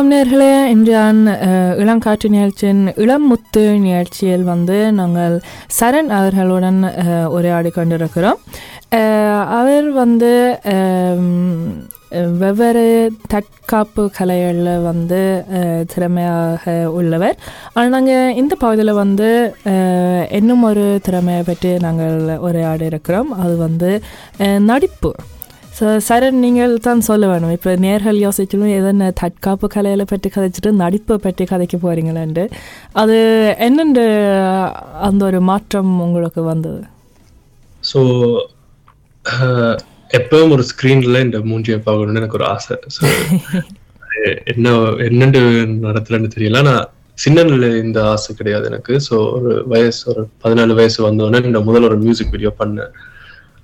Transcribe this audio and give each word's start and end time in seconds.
ஆம் 0.00 0.10
நேர்களே 0.12 0.52
இன்றான் 0.72 1.18
இளங்காற்று 1.82 2.28
நிகழ்ச்சியின் 2.34 2.80
இளம் 3.02 3.24
முத்து 3.30 3.62
நிகழ்ச்சியில் 3.86 4.44
வந்து 4.50 4.76
நாங்கள் 4.98 5.34
சரண் 5.78 6.08
அவர்களுடன் 6.18 6.78
உரையாடி 7.36 7.70
கொண்டிருக்கிறோம். 7.70 8.38
அவர் 9.58 9.88
வந்து 9.98 10.30
வெவ்வேறு 12.42 12.84
தற்காப்பு 13.32 14.04
கலைகளில் 14.18 14.86
வந்து 14.88 15.20
திறமையாக 15.94 16.76
உள்ளவர். 17.00 17.36
ஆனால் 17.74 17.94
நாங்கள் 17.96 18.38
இந்த 18.42 18.56
பகுதியில் 18.62 19.00
வந்து 19.02 19.28
இன்னும் 20.40 20.64
ஒரு 20.70 20.86
திறமையை 21.08 21.42
பற்றி 21.50 21.72
நாங்கள் 21.86 22.16
உரையாடி 22.48 22.88
இருக்கிறோம் 22.92 23.32
அது 23.42 23.54
வந்து 23.66 23.92
நடிப்பு. 24.70 25.12
ஸோ 25.78 25.86
சரண் 26.08 26.38
நீங்கள் 26.44 26.72
தான் 26.86 27.06
சொல்ல 27.08 27.24
வேணும். 27.30 27.52
இப்போ 27.56 27.70
நேர்கள் 27.84 28.18
யோசிக்கணும் 28.24 28.72
எதன 28.78 29.10
தற்காப்பு 29.20 29.66
கலையில் 29.74 30.10
பற்றி 30.12 30.28
கதைச்சிட்டு 30.34 30.70
நடிப்பை 30.82 31.16
பற்றி 31.26 31.44
கதைக்க 31.52 31.76
போகிறீங்களான்ட்டு 31.84 32.44
அது 33.02 33.16
என்னென்று 33.66 34.06
அந்த 35.08 35.22
ஒரு 35.30 35.40
மாற்றம் 35.50 35.92
உங்களுக்கு 36.06 36.42
வந்தது? 36.52 36.80
ஸோ 37.90 38.00
எப்பவும் 40.18 40.54
ஒரு 40.56 40.64
ஸ்க்ரீன்ல 40.70 41.18
இந்த 41.26 41.38
மூஞ்சியை 41.50 41.80
பார்க்கணும்னு 41.88 42.20
எனக்கு 42.22 42.38
ஒரு 42.38 42.48
ஆசை. 42.54 42.76
ஸோ 42.94 43.02
என்ன 44.52 44.72
என்னென்று 45.08 45.42
நடத்துலன்னு 45.84 46.34
தெரியல. 46.36 46.62
நான் 46.70 46.88
சின்னல 47.24 47.68
இந்த 47.84 47.98
ஆசை 48.12 48.30
கிடையாது 48.40 48.66
எனக்கு. 48.70 48.94
ஸோ 49.06 49.14
ஒரு 49.36 49.52
வயசு 49.72 50.02
ஒரு 50.12 50.22
பதினாலு 50.42 50.74
வயசு 50.80 50.98
வந்தோடனே 51.06 51.40
இந்த 51.50 51.60
முதல் 51.68 51.86
ஒரு 51.88 51.98
மியூசிக் 52.04 52.34
வீடியோ 52.34 52.52
பண்ணேன். 52.60 52.92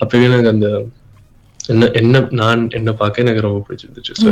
அப்பவே 0.04 0.28
எனக்கு 0.30 0.54
அந்த 0.54 0.68
என்ன 1.68 1.84
என்ன 2.00 2.22
நான் 2.40 2.62
என்ன 2.78 2.90
பார்க்க 3.00 3.24
எனக்கு 3.24 3.46
ரொம்ப 3.46 3.60
பிடிச்சிருந்துச்சு. 3.66 4.14
ஸோ 4.22 4.30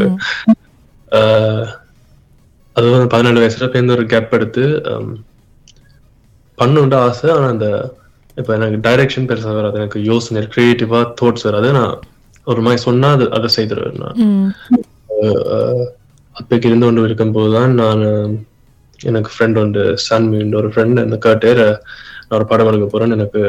அது 2.76 2.86
வந்து 2.92 3.10
பதினாலு 3.14 3.42
வயசுல 3.42 3.66
பேருந்து 3.72 3.96
ஒரு 3.96 4.04
கேப் 4.12 4.34
எடுத்து 4.38 4.64
பண்ணணுன்ற 6.58 6.96
ஆசை. 7.08 7.28
ஆனா 7.36 7.46
அந்த 7.54 7.68
இப்ப 8.36 8.50
எனக்கு 8.58 8.78
டைரக்ஷன் 8.86 9.28
பெருசா 9.30 9.52
வராது. 9.58 9.78
எனக்கு 9.82 10.00
யோசனை 10.10 10.42
கிரியேட்டிவா 10.54 11.00
தாட்ஸ் 11.20 11.46
வராது. 11.48 11.68
நான் 11.78 11.94
ஒரு 12.46 12.60
மாதிரி 12.64 12.80
சொன்னா 12.88 13.10
அது 13.16 13.26
அதை 13.36 13.48
செய்திருவேன் 13.56 14.02
நான். 14.04 14.18
அப்பைக்கு 16.36 16.68
இருந்து 16.70 16.86
கொண்டு 16.86 17.08
இருக்கும்போது 17.08 17.50
தான் 17.58 17.74
நான் 17.82 18.02
எனக்கு 19.00 19.30
ஃப்ரெண்ட் 19.34 19.58
உண்டு 19.62 19.82
சன்மின்ற 20.06 20.56
ஒரு 20.62 20.68
ஃப்ரெண்ட் 20.72 21.04
அந்த 21.04 21.16
கேட்டேர் 21.26 21.62
நான் 22.26 22.38
ஒரு 22.38 22.46
படம் 22.50 22.70
எடுக்க 22.70 22.86
போறேன்னு 22.88 23.16
எனக்கு 23.18 23.42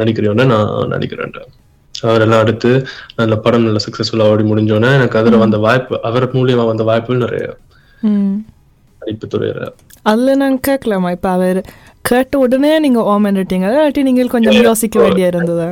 நடிக்கிறேன் 0.00 0.52
நான் 0.54 0.92
நடிக்கிறேன் 0.94 1.34
அவரெல்லாம் 2.02 2.40
அடுத்து 2.40 2.70
நல்ல 3.16 3.36
படம் 3.36 3.62
நல்ல 3.62 3.80
சக்சஸ்ஃபுல்லா 3.84 4.28
ஓடி 4.30 4.44
முடிஞ்சோடனே 4.44 4.90
எனக்கு 4.94 5.18
அதுல 5.18 5.36
வந்த 5.36 5.58
வாய்ப்பு 5.58 6.00
அவர் 6.02 6.26
மூலியமா 6.32 6.64
வந்த 6.66 6.82
வாய்ப்புகள் 6.82 7.24
நிறைய. 7.26 7.44
ம். 8.02 8.34
நடிப்பு 9.02 9.26
துறையில 9.26 9.68
அதில் 10.04 10.36
நான் 10.36 10.58
கேட்கலாமா? 10.60 11.10
இப்போ 11.10 11.28
அவர் 11.30 11.58
கேட்ட 12.02 12.38
உடனே 12.38 12.78
நீங்கள் 12.78 13.08
ஓமன்ட்டீங்க 13.10 13.66
இல்லாட்டி 13.70 14.02
நீங்கள் 14.02 14.28
கொஞ்சம் 14.28 14.58
யோசிக்க 14.62 14.98
வேண்டிய 15.00 15.26
இருந்ததா? 15.26 15.68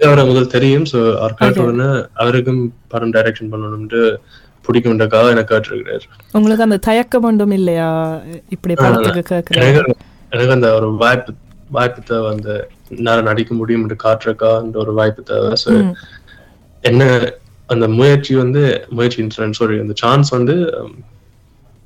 அவரை 0.00 0.22
முதல் 0.26 0.52
தெரியும். 0.54 0.86
சோ 0.86 0.98
அவர் 1.18 1.34
கேட்ட 1.34 1.58
உடனே 1.62 1.88
அவருக்கும் 2.14 2.62
படம் 2.88 3.12
டைரக்ஷன் 3.12 3.52
பண்ணணும்ட்டு 3.52 4.00
பிடிக்கும்ன்றக்காக 4.64 5.30
எனக்கு 5.30 5.52
கேட்டிருக்கிறார். 5.52 6.04
உங்களுக்கு 6.32 6.62
அந்த 6.62 6.78
தயக்கம் 6.86 7.24
ஒன்றும் 7.24 7.50
இல்லையா? 7.50 7.88
இப்படி 8.48 8.74
படத்துக்கு 8.74 9.22
கேட்குறேன் 9.32 9.64
எனக்கு 9.64 9.94
எனக்கு 10.32 10.52
அந்த 10.52 10.68
ஒரு 10.74 10.88
வாய்ப்பு 10.96 11.32
வாய்ப்பு 11.70 12.00
தேவை 12.02 12.28
அந்த 12.30 12.50
நான் 13.06 13.28
நடிக்க 13.30 13.54
முடியும் 13.54 13.86
காட்டுறக்கா 14.04 14.50
அந்த 14.62 14.78
ஒரு 14.78 14.92
வாய்ப்பு 14.98 15.22
தேவை. 15.30 15.52
ஸோ 15.64 15.70
என்ன 16.84 17.02
அந்த 17.68 17.86
முயற்சி 17.98 18.32
வந்து 18.34 18.62
முயற்சி 18.96 19.26
சாரி 19.58 19.76
அந்த 19.84 19.94
சான்ஸ் 20.02 20.30
வந்து 20.38 20.54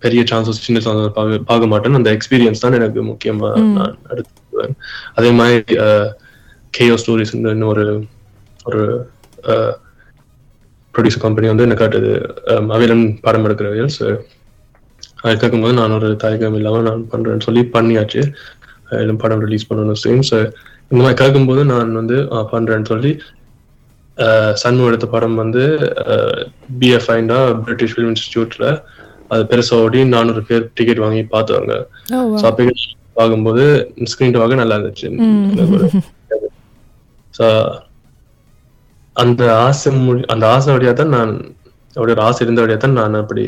பெரிய 0.02 0.22
சான்சஸ் 0.30 0.64
சின்ன 0.66 0.80
சான்சஸ் 0.86 1.14
பார்க்க 1.18 1.48
பார்க்க 1.50 1.72
மாட்டேன் 1.72 1.98
அந்த 2.00 2.10
எக்ஸ்பீரியன்ஸ் 2.16 2.62
தான் 2.64 2.78
எனக்கு 2.78 3.00
முக்கியமா 3.10 3.50
நான் 3.76 3.94
எடுத்துக்குவேன். 4.12 4.74
அதே 5.14 5.30
மாதிரி 5.38 5.76
கேஓ 6.74 6.96
ஸ்டோரிஸ் 7.02 7.34
இன்னொரு 7.36 7.84
ஒரு 8.64 8.82
ப்ரொடியூசர் 10.94 11.24
கம்பெனி 11.24 11.48
வந்து 11.50 11.66
என்ன 11.66 11.76
காட்டுது 11.80 12.12
அவிலன் 12.76 13.06
படம் 13.26 13.46
எடுக்கிறவையல் 13.48 13.92
ஸோ 13.98 14.06
அது 15.22 15.34
கேட்கும்போது 15.36 15.74
நான் 15.78 15.96
ஒரு 15.98 16.08
தயக்கம் 16.16 16.56
இல்லாம 16.58 16.82
நான் 16.88 17.08
பண்றேன்னு 17.12 17.46
சொல்லி 17.46 17.62
பண்ணியாச்சு. 17.76 18.22
படம் 19.22 19.42
ரிலீஸ் 19.46 19.68
பண்ணணும் 19.70 19.98
ஸ்ட்ரீம் 20.00 20.22
ஸோ 20.30 20.36
இந்த 20.90 21.00
மாதிரி 21.00 21.18
கேட்கும்போது 21.20 21.62
நான் 21.64 21.98
வந்து 22.00 22.18
பண்றேன்னு 22.52 22.90
சொல்லி 22.92 23.10
சன்மு 24.62 24.86
எடுத்த 24.88 25.06
படம் 25.06 25.36
வந்து 25.36 25.64
பிஎஃப்ஐண்டா 26.78 27.36
பிரிட்டிஷ் 27.64 27.92
ஃபிலிம் 27.92 28.10
இன்ஸ்டிடியூட்ல 28.12 28.66
அது 29.30 29.42
பெருசா 29.50 29.76
ஓடி 29.82 30.00
நானூறு 30.12 30.42
பேர் 30.48 30.64
டிக்கெட் 30.74 31.04
வாங்கி 31.04 31.22
பார்த்தாங்க 31.34 31.72
அப்போ 32.42 32.64
பார்க்கும்போது 33.18 33.64
ஸ்க்ரீன் 34.10 34.34
பார்க்க 34.34 34.62
நல்லா 34.62 34.76
இருந்துச்சு. 34.78 35.08
அந்த 39.16 39.42
ஆசை 39.60 39.90
மொழி 39.98 40.20
அந்த 40.28 40.44
ஆசை 40.48 40.68
வழியா 40.74 40.92
தான் 40.94 41.14
நான் 41.16 41.32
அப்படி 41.96 42.12
ஒரு 42.12 42.24
ஆசை 42.26 42.42
இருந்த 42.44 42.62
வழியா 42.64 42.78
தான் 42.78 42.98
நான் 42.98 43.20
அப்படி 43.22 43.44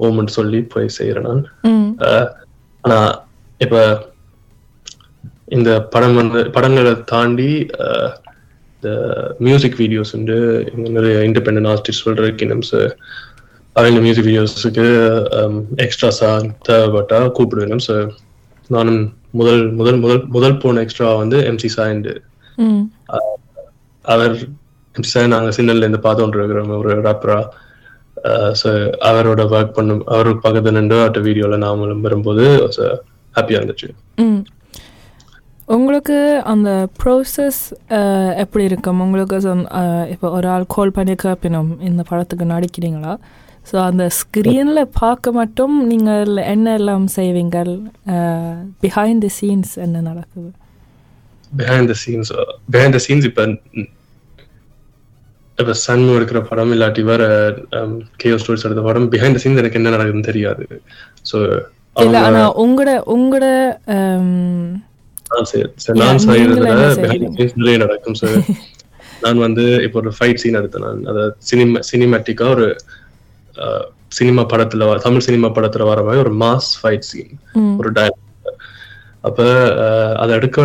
ஓமெண்ட் 0.00 0.36
சொல்லி 0.38 0.60
போய் 0.72 0.96
செய்யறேன் 0.98 1.28
நான். 1.28 1.42
ஆனா 2.84 2.98
இப்ப 3.60 3.76
இந்த 5.50 5.70
படம் 5.92 6.18
வந்து 6.18 6.40
படங்களை 6.54 6.92
தாண்டி 7.10 7.50
இந்த 8.74 8.90
மியூசிக் 9.46 9.78
வீடியோஸ் 9.80 10.12
இங்க 10.16 10.34
நிறைய 10.96 11.14
இண்டிபெண்டன்ட் 11.28 11.70
ஆர்டிஸ்ட் 11.70 12.04
சொல்ற 12.04 12.28
கினம்ஸ் 12.40 12.74
அவங்க 13.76 13.98
மியூசிக் 14.04 14.28
வீடியோஸுக்கு 14.28 14.86
எக்ஸ்ட்ராஸா 15.84 16.30
தேவைப்பட்டா 16.68 17.18
கூப்பிடுவேன் 17.36 17.84
ஸோ 17.86 17.96
நானும் 18.70 19.02
முதல் 19.32 19.62
முதல் 19.72 19.98
முதல் 19.98 20.22
முதல் 20.28 20.60
போன 20.62 20.80
எக்ஸ்ட்ரா 20.84 21.08
வந்து 21.20 21.38
எம்சி 21.48 21.68
சாயண்டு 21.74 22.12
ம். 22.58 22.82
அவர் 24.04 24.34
எம்சி 24.94 25.10
சாய் 25.10 25.32
நாங்கள் 25.32 25.56
சின்னல்ல 25.58 25.84
இருந்து 25.84 26.04
பார்த்துட்டு 26.06 26.38
இருக்கிறோம் 26.38 26.72
ஒரு 26.78 26.94
ரேப்பரா 27.00 27.38
ஸோ 28.60 28.70
அவரோட 29.08 29.42
ஒர்க் 29.52 29.76
பண்ணும் 29.76 30.02
அவருக்கு 30.12 30.44
பக்கத்துல 30.46 30.74
நின்று 30.76 30.96
அவர்கிட்ட 30.98 31.22
வீடியோவில் 31.28 31.64
நாமளும் 31.64 32.04
வரும்போது 32.06 32.44
ஹாப்பியாக 33.34 33.60
இருந்துச்சு. 33.60 33.88
உங்களுக்கு 35.74 36.16
அந்த 36.52 36.70
ப்ரோசஸ் 37.00 37.60
எப்படி 38.42 38.64
இருக்கும்? 38.70 39.02
உங்களுக்கு 39.04 39.36
இப்போ 40.12 40.28
ஒரு 40.38 40.48
ஆள் 40.54 40.64
கால் 40.74 40.96
பண்ணி 40.96 41.14
கேட்பினோம் 41.24 41.70
இந்த 41.88 42.02
படத்துக்கு 42.10 42.46
நடிக்கிறீங்களா? 42.54 43.12
ஸோ 43.70 43.76
அந்த 43.88 44.04
ஸ்க்ரீனில் 44.18 44.82
பார்க்க 45.02 45.32
மட்டும் 45.40 45.74
நீங்கள் 45.90 46.42
என்ன 46.54 46.74
எல்லாம் 46.80 47.06
செய்வீங்கள்? 47.18 47.72
பிஹைண்ட் 48.84 49.22
தி 49.26 49.32
சீன்ஸ் 49.38 49.72
என்ன 49.86 50.02
நடக்குது? 50.10 50.50
Behind 51.60 51.90
the 51.92 51.96
scenes 52.04 52.32
behind 52.74 52.96
the 52.98 53.02
scenes 53.06 53.28
இப்போ 53.30 53.46
இப்போ 55.60 55.72
சன்மு 55.86 56.12
எடுக்கிற 56.18 56.40
படம் 56.50 56.70
இல்லாட்டி 56.74 57.02
வேற 57.12 57.22
கேஓ 58.20 58.36
ஸ்டோரிஸ் 58.42 58.66
எடுத்த 58.66 58.82
படம் 58.90 59.10
பிஹைண்ட் 59.14 59.36
த 59.36 59.42
சீன்ஸ் 59.42 59.62
எனக்கு 59.62 59.80
என்ன 59.80 59.90
நடக்குதுன்னு 59.96 60.30
தெரியாது. 60.30 60.64
ஸோ 61.30 61.38
இல்லை 62.04 62.20
ஆனால் 62.28 62.54
உங்களோட 62.64 62.92
உங்களோட 63.16 63.46
நான் 65.32 66.20
செய்யறதுல 66.26 66.74
நடக்கும் 67.84 68.18
சார் 68.22 68.38
நான் 69.24 69.42
வந்து 69.44 69.64
இப்போ 69.86 69.98
ஒரு 70.02 70.10
ஃபைட் 70.16 70.40
சீன் 70.42 70.58
எடுத்தேன் 70.58 70.84
நான். 70.86 71.00
அதை 71.10 71.22
சினிமா 71.48 71.80
சினிமேட்டிக்கா 71.88 72.46
ஒரு 72.54 72.66
சினிமா 74.18 74.42
படத்துல 74.52 74.86
தமிழ் 75.06 75.26
சினிமா 75.26 75.48
படத்துல 75.56 75.86
வர 75.90 76.00
மாதிரி 76.06 76.22
ஒரு 76.24 76.32
மாஸ் 76.42 76.70
ஃபைட் 76.80 77.06
சீன். 77.10 77.32
ஒரு 77.80 77.90
டயலாக் 77.98 78.26
அப்ப 79.28 79.40
அதை 80.22 80.30
எடுக்க 80.38 80.60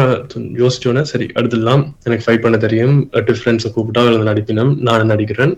யோசிச்சோன்னே 0.62 1.04
சரி 1.12 1.26
அடுத்தெல்லாம் 1.40 1.84
எனக்கு 2.08 2.26
ஃபைட் 2.26 2.46
பண்ண 2.46 2.58
தெரியும். 2.66 2.96
டிஃப்ரென்ஸை 3.30 3.72
கூப்பிட்டா 3.76 4.04
அதில் 4.06 4.30
நடிப்பினம். 4.32 4.72
நான் 4.88 5.12
நடிக்கிறேன். 5.14 5.54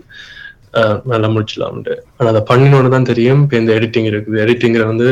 நல்லா 1.12 1.28
முடிச்சலாம்ட்டு 1.34 1.94
ஆனா 2.16 2.28
அதை 2.32 2.42
பண்ணினோன்னு 2.50 2.94
தான் 2.96 3.08
தெரியும். 3.12 3.42
இப்போ 3.44 3.56
இந்த 3.62 3.72
எடிட்டிங் 3.78 4.08
இருக்குது. 4.12 4.40
எடிட்டிங்கில் 4.44 4.90
வந்து 4.92 5.08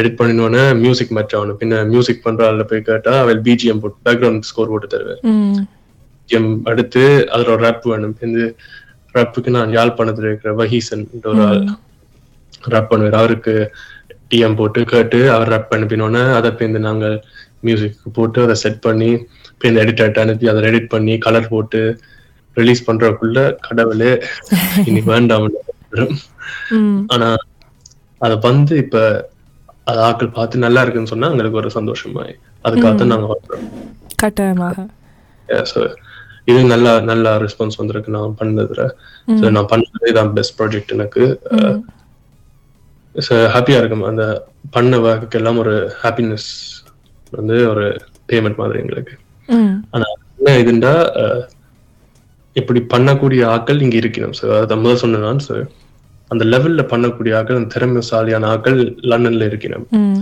எடிட் 0.00 0.18
பண்ணினோடனே 0.20 0.62
மியூசிக் 0.82 1.14
மேட்ச் 1.16 1.36
ஆகணும் 1.36 1.58
பின்ன 1.60 1.82
மியூசிக் 1.92 2.24
பண்ற 2.24 2.42
ஆள்ல 2.48 2.64
போய் 2.70 2.88
கேட்டா 2.88 3.12
அவள் 3.22 3.40
பிஜிஎம் 3.46 3.82
போட்டு 3.82 3.98
பேக்ரவுண்ட் 4.06 4.48
ஸ்கோர் 4.50 4.72
போட்டு 4.72 4.88
தருவேன் 4.94 5.22
பிஜிஎம் 6.18 6.50
அடுத்து 6.70 7.02
அதுல 7.32 7.52
ஒரு 7.54 7.62
ரேப் 7.66 7.88
வேணும். 7.92 8.16
இந்த 8.26 8.40
ரேப்புக்கு 9.14 9.50
நான் 9.56 9.72
யாழ்ப்பாணத்துல 9.76 10.28
இருக்கிற 10.30 10.50
வஹீசன் 10.60 11.02
ஒரு 11.30 11.42
ஆள் 11.48 11.62
ரேப் 12.74 12.90
பண்ணுவார். 12.90 13.18
அவருக்கு 13.20 13.54
டிஎம் 14.30 14.58
போட்டு 14.58 14.80
கேட்டு 14.92 15.20
அவர் 15.34 15.50
ரேப் 15.54 15.74
அனுப்பினோடனே 15.76 16.22
அதை 16.38 16.50
பேருந்து 16.52 16.80
நாங்கள் 16.88 17.16
மியூசிக் 17.66 17.96
போட்டு 18.18 18.38
அதை 18.46 18.56
செட் 18.62 18.84
பண்ணி 18.86 19.10
பேருந்து 19.60 19.82
எடிட்டர் 19.84 20.22
அனுப்பி 20.24 20.50
அதை 20.52 20.62
எடிட் 20.70 20.92
பண்ணி 20.94 21.14
கலர் 21.26 21.50
போட்டு 21.52 21.80
ரிலீஸ் 22.56 22.86
பண்றதுக்குள்ள 22.86 23.38
கடவுளே 23.66 24.12
இனி 24.88 25.00
வேண்டாம் 25.10 25.46
ஆனா 27.14 27.28
அத 28.20 28.32
வந்து 28.46 28.74
இப்ப 28.84 28.96
அது 29.86 30.00
ஆட்கள் 30.00 30.28
பார்த்து 30.30 30.58
நல்லா 30.58 30.80
இருக்குன்னு 30.80 31.08
சொன்னா 31.08 31.28
எங்களுக்கு 31.30 31.58
ஒரு 31.58 31.70
சந்தோஷமாய். 31.70 32.34
அதுக்காகத்தான் 32.64 33.12
நாங்க 33.12 33.36
கட்டாயமாக. 34.16 34.76
இது 36.48 36.58
நல்லா 36.66 37.00
நல்ல 37.02 37.38
ரெஸ்பான்ஸ் 37.38 37.78
வந்திருக்கு 37.78 38.10
நான் 38.10 38.36
பண்ணதுல. 38.38 38.82
So, 39.32 39.50
நான் 39.50 39.70
பண்ணதே 39.72 40.12
தான் 40.12 40.30
பெஸ்ட் 40.32 40.56
ப்ராஜெக்ட் 40.58 40.94
எனக்கு. 40.94 41.24
ஹாப்பியா 43.54 43.78
இருக்கும் 43.78 44.04
அந்த 44.04 44.24
பண்ண 44.70 44.98
ஒர்க்குக்கு 44.98 45.34
எல்லாம் 45.34 45.58
ஒரு 45.58 45.72
ஹாப்பினஸ் 46.02 46.48
வந்து 47.32 47.56
ஒரு 47.68 47.84
பேமெண்ட் 48.28 48.56
மாதிரி 48.56 48.78
எங்களுக்கு. 48.78 49.14
ஆனா 49.92 50.06
என்ன 50.38 50.54
இதுண்டா 50.62 50.92
அஹ், 51.20 51.44
இப்படி 52.56 52.80
பண்ணக்கூடிய 52.92 53.42
ஆட்கள் 53.46 53.80
இங்க 53.80 53.96
இருக்கணும். 53.96 54.36
சார் 54.38 54.54
அதை 54.58 54.76
முதல் 54.76 54.96
சொன்னேன் 54.96 55.20
நான். 55.20 55.38
சார் 55.40 55.64
அந்த 56.30 56.44
லெவல்ல 56.44 56.82
பண்ணக்கூடிய 56.90 57.36
ஆட்கள் 57.36 57.56
அந்த 57.56 57.70
திறமைசாலியான 57.74 58.44
ஆட்கள் 58.44 58.78
லண்டன்ல 59.02 59.44
இருக்கணும் 59.46 59.86
ம். 59.98 60.20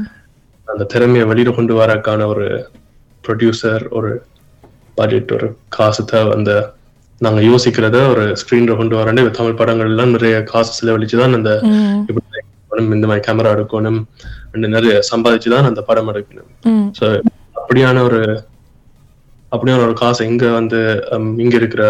அந்த 0.69 0.85
திறமையை 0.85 1.27
வெளியில 1.29 1.55
கொண்டு 1.55 1.75
வரக்கான 1.75 2.27
ஒரு 2.27 2.47
ப்ரொடியூசர் 3.25 3.89
ஒரு 3.91 4.11
பட்ஜெட் 4.99 5.33
ஒரு 5.33 5.47
காசு 5.69 6.05
தேவை 6.05 6.33
அந்த 6.33 6.53
நாங்க 7.21 7.41
யோசிக்கிறத 7.41 8.09
ஒரு 8.11 8.37
ஸ்கிரீன்ல 8.41 8.77
கொண்டு 8.77 8.97
வரேன் 8.97 9.31
தமிழ் 9.31 9.55
படங்கள் 9.55 9.89
எல்லாம் 9.89 10.11
நிறைய 10.11 10.43
காசு 10.43 10.73
செலவழிச்சுதான் 10.79 11.35
அந்த 11.35 11.53
இந்த 12.93 13.07
மாதிரி 13.07 13.25
கேமரா 13.27 13.51
எடுக்கணும் 13.55 14.01
நிறைய 14.69 15.01
சம்பாதிச்சுதான் 15.11 15.65
அந்த 15.65 15.81
படம் 15.81 16.13
எடுக்கணும். 16.13 16.51
ஸோ 17.01 17.07
அப்படியான 17.57 18.03
ஒரு 18.03 18.21
அப்படியான 19.53 19.83
ஒரு 19.83 19.93
காசை 19.93 20.29
இங்க 20.29 20.47
வந்து 20.51 20.79
இங்க 21.39 21.57
இருக்கிற 21.57 21.83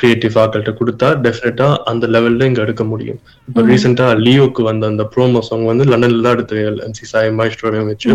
கிரியேட்டிவ் 0.00 0.34
ஆக்கள்கிட்ட 0.42 0.72
கொடுத்தா 0.80 1.08
டெஃபினட்டா 1.24 1.68
அந்த 1.90 2.04
லெவல்ல 2.14 2.48
இங்க 2.50 2.60
எடுக்க 2.66 2.84
முடியும். 2.92 3.20
இப்போ 3.48 3.62
ரீசெண்டா 3.70 4.06
லியோக்கு 4.26 4.62
வந்த 4.70 4.84
அந்த 4.92 5.04
ப்ரோமோ 5.14 5.42
சாங் 5.48 5.64
வந்து 5.70 5.86
லண்டன்ல 5.92 6.24
தான் 6.26 6.36
எடுத்து 6.36 6.60
என்சி 6.88 7.06
சாய் 7.12 7.30
மாய்ஸ்ட்ரோவையும் 7.38 7.90
வச்சு. 7.92 8.10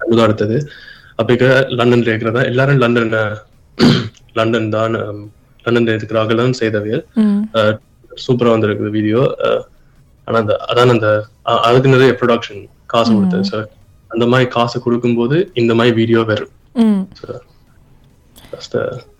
அதுதான் 0.00 0.26
அடுத்தது 0.28 0.58
அப்ப 1.20 1.50
லண்டன்ல 1.80 2.08
இருக்கிறதா? 2.12 2.42
எல்லாரும் 2.52 2.80
லண்டன் 2.84 3.12
லண்டன் 4.38 4.70
தான் 4.76 4.94
லண்டன்ல 5.64 5.96
இருக்கிறார்கள் 5.98 6.58
செய்தவையல். 6.60 7.04
சூப்பரா 8.24 8.52
வந்திருக்குது 8.54 8.90
வீடியோ 8.98 9.22
ஆனா 10.28 10.36
அந்த 10.42 10.54
அதான் 10.70 10.92
அந்த 10.94 11.08
அதுக்கு 11.66 11.94
நிறைய 11.94 12.12
ப்ரொடக்ஷன் 12.20 12.62
காசு 12.92 13.10
கொடுத்தது 13.16 13.44
சார் 13.50 13.66
அந்த 14.14 14.24
மாதிரி 14.32 14.46
காசு 14.56 14.76
கொடுக்கும்போது 14.86 15.36
இந்த 15.60 15.72
மாதிரி 15.78 15.94
வீடியோ 16.00 16.20
வரும். 16.30 16.52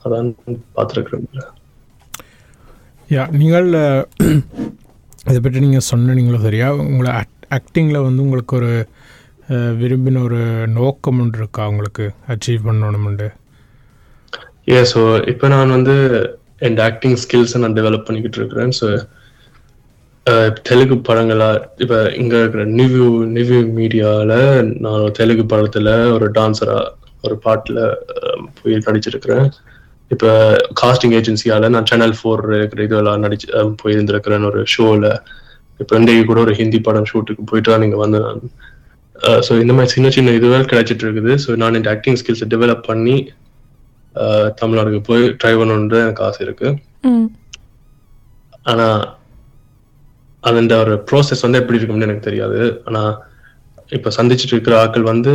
அதான் 0.06 0.28
பார்த்துருக்குறேன் 0.76 1.28
யா 3.14 3.24
நீங்கள் 3.40 3.68
uh, 3.80 4.00
இதை 5.30 5.40
பற்றி 5.42 5.58
நீங்கள் 5.64 5.84
சொன்னீங்களோ 5.90 6.38
சரியா? 6.44 6.68
உங்களை 6.84 7.10
ஆக்டிங்கில் 7.50 8.04
வந்து 8.06 8.22
உங்களுக்கு 8.24 8.56
ஒரு 8.56 8.70
uh, 9.50 9.70
விரும்பின 9.80 10.22
ஒரு 10.28 10.40
நோக்கம் 10.78 11.20
ஒன்று 11.20 11.38
இருக்கா? 11.38 11.64
உங்களுக்கு 11.68 12.04
அச்சீவ் 12.34 12.66
பண்ணணும்ண்டு 12.68 13.28
ஏ 14.68 14.80
ஸோ 14.92 15.02
இப்போ 15.32 15.48
நான் 15.48 15.74
வந்து 15.76 15.94
என் 16.58 16.80
ஆக்டிங் 16.88 17.16
ஸ்கில்ஸை 17.24 17.60
நான் 17.64 17.78
டெவலப் 17.78 18.06
பண்ணிக்கிட்டு 18.08 18.40
இருக்கிறேன். 18.40 18.72
ஸோ 18.80 18.88
uh, 20.26 20.48
தெலுங்கு 20.70 20.98
படங்களா 21.10 21.50
இப்போ 21.76 22.00
இங்கே 22.22 22.40
இருக்கிற 22.42 22.64
நிவ்யூ 22.80 23.08
நிவ்யூ 23.38 23.60
மீடியாவில் 23.78 24.36
நான் 24.86 25.12
தெலுங்கு 25.12 25.46
படத்தில் 25.46 25.94
ஒரு 26.16 26.28
டான்ஸராக 26.30 26.92
ஒரு 27.22 27.36
பாட்டில் 27.38 27.82
போய் 28.58 28.84
நடிச்சிருக்கிறேன். 28.88 29.46
இப்போ 30.10 30.28
காஸ்டிங் 30.80 31.14
ஏஜென்சியால 31.18 31.68
நான் 31.68 31.88
சேனல் 31.90 32.16
ஃபோர் 32.18 32.42
இருக்கிற 32.58 32.82
இதெல்லாம் 32.88 33.24
நடிச்சு 33.24 33.48
போயிருந்திருக்கிறேன் 33.82 34.48
ஒரு 34.50 34.60
ஷோல 34.74 35.06
இப்போ 35.80 35.94
இன்றைக்கு 36.00 36.22
கூட 36.24 36.40
ஒரு 36.40 36.52
ஹிந்தி 36.60 36.78
படம் 36.80 37.08
ஷூட்டுக்கு 37.10 37.42
போயிட்டு 37.50 37.70
தான் 37.70 37.82
நீங்க 37.84 37.96
வந்து 37.96 38.18
நான். 38.24 38.42
ஸோ 39.46 39.52
இந்த 39.62 39.72
மாதிரி 39.72 39.92
சின்ன 39.94 40.08
சின்ன 40.16 40.32
இதுவரை 40.38 40.64
கிடைச்சிட்டு 40.72 41.04
இருக்குது. 41.06 41.32
ஸோ 41.44 41.50
நான் 41.62 41.78
இந்த 41.80 41.90
ஆக்டிங் 41.94 42.18
ஸ்கில்ஸை 42.20 42.48
டெவலப் 42.54 42.88
பண்ணி 42.90 43.16
தமிழ்நாடுக்கு 44.60 45.00
போய் 45.08 45.24
ட்ரை 45.40 45.52
பண்ணணுன்ற 45.60 45.96
எனக்கு 46.04 46.24
ஆசை 46.26 46.40
இருக்கு. 46.46 46.68
ம். 47.10 47.28
ஆனா 48.62 48.86
அந்த 50.44 50.74
ஒரு 50.84 50.94
ப்ராசஸ் 51.10 51.44
வந்து 51.46 51.60
எப்படி 51.60 51.78
இருக்கும்னு 51.78 52.08
எனக்கு 52.08 52.28
தெரியாது. 52.28 52.60
ஆனா 52.88 53.02
இப்ப 53.96 54.12
சந்திச்சுட்டு 54.18 54.54
இருக்கிற 54.54 54.74
ஆட்கள் 54.82 55.10
வந்து 55.12 55.32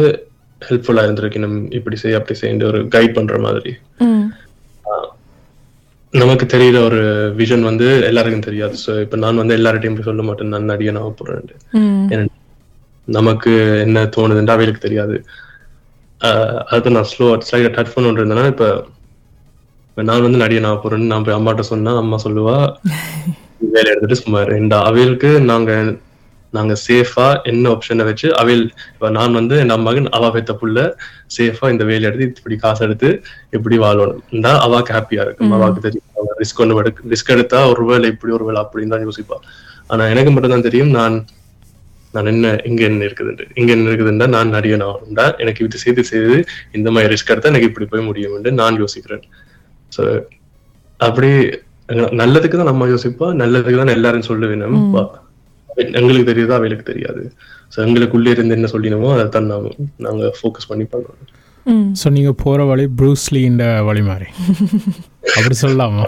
ஹெல்ப்ஃபுல்லா 0.62 1.03
இருந்திருக்கணும். 1.06 1.59
இப்படி 1.77 1.95
செய் 2.01 2.17
அப்படி 2.19 2.35
செய்ய 2.39 2.71
ஒரு 2.71 2.81
கைட் 2.95 3.17
பண்ற 3.17 3.38
மாதிரி. 3.47 3.71
நமக்கு 6.13 6.45
தெரியுற 6.53 6.77
ஒரு 6.87 7.01
விஷன் 7.39 7.67
வந்து 7.67 7.87
எல்லாருக்கும் 8.09 8.47
தெரியாது. 8.47 8.75
ஸோ 8.83 8.91
இப்ப 9.03 9.17
நான் 9.17 9.41
வந்து 9.41 9.57
எல்லார்ட்டையும் 9.57 10.07
சொல்ல 10.09 10.23
மாட்டேன் 10.27 10.53
நான் 10.53 10.69
நடிகை 10.71 10.93
நான் 10.97 11.17
போறேன் 11.19 11.51
நமக்கு 13.07 13.51
என்ன 13.85 14.03
தோணுதுன்னு 14.15 14.53
அவைகளுக்கு 14.55 14.81
தெரியாது. 14.81 15.15
அது 16.73 16.91
நான் 16.95 17.09
ஸ்லோ 17.11 17.27
ஸ்லைட 17.47 17.69
டச் 17.75 17.93
பண்ண 17.93 18.11
இருந்தேன்னா 18.13 18.45
இப்ப 18.53 18.65
நான் 19.97 20.25
வந்து 20.25 20.41
நடிகை 20.41 20.61
நான் 20.61 20.81
போறேன்னு 20.83 21.11
நான் 21.11 21.25
போய் 21.25 21.37
அம்மாட்ட 21.37 21.63
சொன்னா 21.71 21.93
அம்மா 22.01 22.17
சொல்லுவா 22.25 22.57
வேலை 23.73 23.89
எடுத்துட்டு 23.91 24.21
சும்மா 24.21 24.39
ரெண்டா 24.51 24.77
அவைகளுக்கு 24.87 25.29
நாங்க 25.49 25.71
நாங்க 26.57 26.74
சேஃபா 26.86 27.27
என்ன 27.51 27.65
ஆப்ஷனை 27.74 28.06
வச்சு 28.09 28.27
அவைல் 28.42 28.63
இப்ப 28.94 29.09
நான் 29.18 29.38
வந்து 29.39 29.56
என் 29.63 29.74
மகன் 29.88 30.07
அவ 30.18 30.31
பெத்த 30.36 30.53
புள்ள 30.62 30.77
சேஃபா 31.36 31.68
இந்த 31.74 31.83
வேலை 31.89 32.06
எடுத்து 32.09 32.27
இப்படி 32.42 32.57
காசு 32.63 32.81
எடுத்து 32.88 33.09
இப்படி 33.57 33.77
வாழணும். 33.86 34.24
தான் 34.45 34.59
அவாக்கு 34.65 34.94
ஹாப்பியா 34.98 35.24
இருக்கும். 35.27 35.53
அவாக்கு 35.57 35.86
தெரியும். 35.88 36.07
ரிஸ்க் 36.42 36.62
ஒன்று 36.63 36.81
எடுக்க 36.83 37.12
ரிஸ்க் 37.13 37.33
எடுத்தா 37.36 37.59
ஒரு 37.74 37.83
வேலை 37.92 38.09
இப்படி 38.13 38.33
ஒரு 38.38 38.48
வேலை 38.50 38.59
அப்படின்னு 38.63 38.94
தான் 38.95 39.06
யோசிப்பா. 39.07 39.38
ஆனா 39.92 40.03
எனக்கு 40.13 40.33
மட்டும் 40.33 40.56
தான் 40.56 40.68
தெரியும் 40.68 40.92
நான் 40.98 41.15
நான் 42.15 42.30
என்ன 42.33 42.48
இங்க 42.69 42.81
என்ன 42.89 43.01
இருக்குதுண்டு 43.07 43.44
இங்க 43.59 43.69
என்ன 43.75 43.89
இருக்குதுண்டா 43.89 44.25
நான் 44.36 44.53
நடிகன் 44.56 44.86
ஆகணும்டா 44.88 45.25
எனக்கு 45.44 45.62
இது 45.68 45.77
செய்து 45.83 46.03
செய்து 46.12 46.38
இந்த 46.77 46.88
மாதிரி 46.96 47.12
ரிஸ்க் 47.13 47.31
எடுத்தா 47.34 47.51
எனக்கு 47.53 47.70
இப்படி 47.72 47.88
போய் 47.91 48.08
முடியும் 48.10 48.60
நான் 48.62 48.79
யோசிக்கிறேன். 48.84 49.24
சோ 49.96 50.03
அப்படி 51.00 51.29
நல்லதுக்கு 52.22 52.58
தான் 52.60 52.72
நம்ம 52.72 52.88
யோசிப்பா 52.93 53.27
நல்லதுக்கு 53.43 53.81
தான் 53.81 53.96
எல்லாரும் 53.98 54.29
சொல்லுவேன் 54.29 54.63
நம்ம. 54.65 55.03
எங்களுக்கு 55.81 56.31
தெரியுதா? 56.31 56.53
அவளுக்கு 56.53 56.83
தெரியாது. 56.83 57.23
சோ 57.75 57.77
எங்களுக்குள்ளே 57.88 58.27
இருந்து 58.27 58.55
என்ன 58.55 58.69
சொல்லினமோ 58.71 59.11
அதை 59.13 59.29
தான் 59.29 59.45
நாங்க 59.45 59.69
நாங்க 59.97 60.31
ஃபோக்கஸ் 60.39 60.67
பண்ணி 60.67 60.83
பண்றோம் 60.83 61.19
ம். 61.65 61.89
ஸோ 61.93 62.09
நீங்கள் 62.09 62.39
போகிற 62.43 62.63
வழி 62.63 62.85
ப்ரூஸ்லின்ற 63.00 63.83
வழி 63.83 64.01
மாதிரி. 64.01 64.27
அப்படி 65.38 65.55
சொல்லலாமா. 65.61 66.03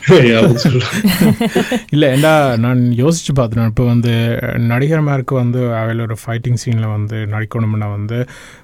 இல்லை 1.92 2.08
ஏண்டா 2.08 2.32
நான் 2.56 2.80
யோசிச்சு 2.92 3.32
பார்த்தேன். 3.32 3.66
இப்போ 3.66 3.84
வந்து 3.84 4.12
நடிகர்மாருக்கு 4.58 5.34
வந்து 5.34 5.74
அவையில் 5.74 6.00
ஒரு 6.00 6.16
ஃபைட்டிங் 6.24 6.54
சீனில் 6.54 6.86
வந்து 6.86 7.16
நடிக்கணும்னா 7.26 7.90
வந்து 7.92 8.18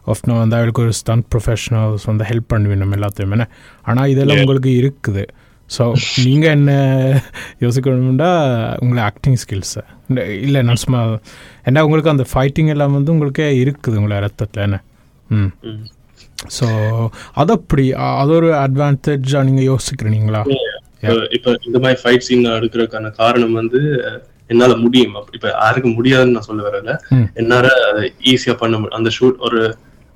ஒஃப்னா 0.06 0.36
வந்து 0.38 0.56
அவளுக்கு 0.56 0.82
ஒரு 0.82 0.92
ஸ்டண்ட் 0.92 1.26
ப்ரொஃபஷனல்ஸ் 1.34 2.06
வந்து 2.06 2.24
ஹெல்ப் 2.24 2.48
பண்ணுவேன் 2.48 2.78
நம்ம 2.78 2.96
எல்லாத்தையுமே. 2.96 3.46
ஆனால் 3.82 4.08
இதெல்லாம் 4.08 4.38
உங்களுக்கு 4.38 4.72
இருக்குது. 4.82 5.24
ஸோ 5.70 5.84
நீங்கள் 6.24 6.50
என்ன 6.50 6.72
யோசிக்கணும்னா 7.60 8.30
உங்களை 8.78 9.02
ஆக்டிங் 9.02 9.38
ஸ்கில்ஸை 9.42 9.82
இல்லை 10.40 10.60
நான் 10.62 10.82
சும்மா 10.82 11.00
ஏன்னா 11.66 11.80
உங்களுக்கு 11.80 12.10
அந்த 12.10 12.26
ஃபைட்டிங் 12.32 12.68
எல்லாம் 12.68 12.92
வந்து 12.92 13.12
உங்களுக்கே 13.12 13.48
இருக்குது 13.62 13.98
உங்களை 13.98 14.18
ரத்தத்தில் 14.20 14.62
என்ன? 14.62 14.78
ம். 15.30 15.50
ஸோ 16.56 16.66
அது 17.34 17.52
அப்படி 17.52 17.84
அது 18.14 18.32
ஒரு 18.32 18.48
அட்வான்டேஜாக 18.60 19.44
நீங்கள் 19.44 19.68
யோசிக்கிறீங்களா? 19.68 20.42
இப்ப- 21.36 21.58
இந்த 21.64 21.78
மாதிரி 21.78 21.98
ஃபைட் 22.02 22.26
சீன் 22.26 22.46
எடுக்கிறதுக்கான 22.54 23.10
காரணம் 23.14 23.52
வந்து 23.52 23.80
என்னால 24.50 24.72
முடியும். 24.76 25.14
அப்படி 25.16 25.36
இப்ப 25.36 25.50
யாருக்கு 25.56 25.88
முடியாதுன்னு 25.90 26.34
நான் 26.34 26.48
சொல்ல 26.48 26.62
வரல. 26.66 26.90
என்னால 27.34 27.66
ஈஸியா 28.26 28.54
பண்ண 28.56 28.74
முடியும் 28.76 28.98
அந்த 28.98 29.10
ஷூட் 29.16 29.38
ஒரு 29.40 29.60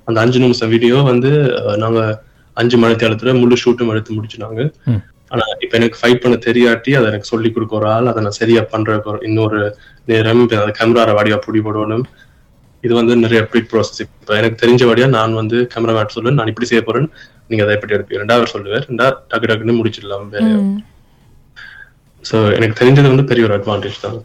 அந்த 0.07 0.17
அஞ்சு 0.21 0.39
நிமிஷம் 0.39 0.69
வீடியோ 0.69 0.97
வந்து 1.05 1.31
நாங்க 1.77 1.99
அஞ்சு 2.57 2.77
மணி 2.77 2.95
தேலத்துல 2.95 3.33
முழு 3.39 3.55
ஷூட்டும் 3.61 3.91
எடுத்து 3.91 4.15
முடிச்சுனாங்க 4.15 4.61
ம். 4.85 5.01
ஆனா 5.31 5.43
இப்ப 5.63 5.73
எனக்கு 5.79 5.99
ஃபைட் 6.01 6.21
பண்ண 6.23 6.35
தெரியாட்டி 6.47 6.91
அதை 6.97 7.05
எனக்கு 7.11 7.31
சொல்லி 7.33 7.49
கொடுக்க 7.55 7.73
ஒரு 7.79 7.87
ஆள் 7.95 8.09
அதை 8.11 8.21
நான் 8.25 8.39
சரியா 8.41 8.61
ஒரு 9.11 9.19
இன்னொரு 9.29 9.61
நேரம் 10.11 10.43
அந்த 10.47 10.73
கேமரா 10.79 11.13
வடிவா 11.19 11.39
பிடி 11.45 11.61
போடணும். 11.67 12.05
இது 12.83 12.93
வந்து 12.99 13.13
நிறைய 13.23 13.39
ப்ரீ 13.49 13.59
ப்ராசஸ் 13.71 14.01
இப்ப 14.05 14.37
எனக்கு 14.41 14.61
தெரிஞ்ச 14.63 14.83
வழியா 14.89 15.07
நான் 15.17 15.33
வந்து 15.41 15.57
கேமரா 15.73 15.93
மேட் 15.97 16.15
சொல்லுவேன் 16.15 16.37
நான் 16.39 16.51
இப்படி 16.51 16.67
செய்ய 16.69 16.81
போறேன் 16.87 17.09
நீங்க 17.49 17.63
அதை 17.65 17.73
எப்படி 17.77 17.95
எடுப்பீங்க? 17.95 18.21
ரெண்டாவது 18.23 18.53
சொல்லுவேன் 18.53 18.85
ரெண்டா 18.89 19.07
டக்கு 19.31 19.49
டக்குன்னு 19.51 19.77
முடிச்சிடலாம் 19.79 20.25
சோ 22.29 22.37
எனக்கு 22.57 22.75
தெரிஞ்சது 22.79 23.11
வந்து 23.11 23.23
பெரிய 23.29 23.43
ஒரு 23.47 23.53
அட்வான்டேஜ் 23.57 24.01
தான். 24.03 24.17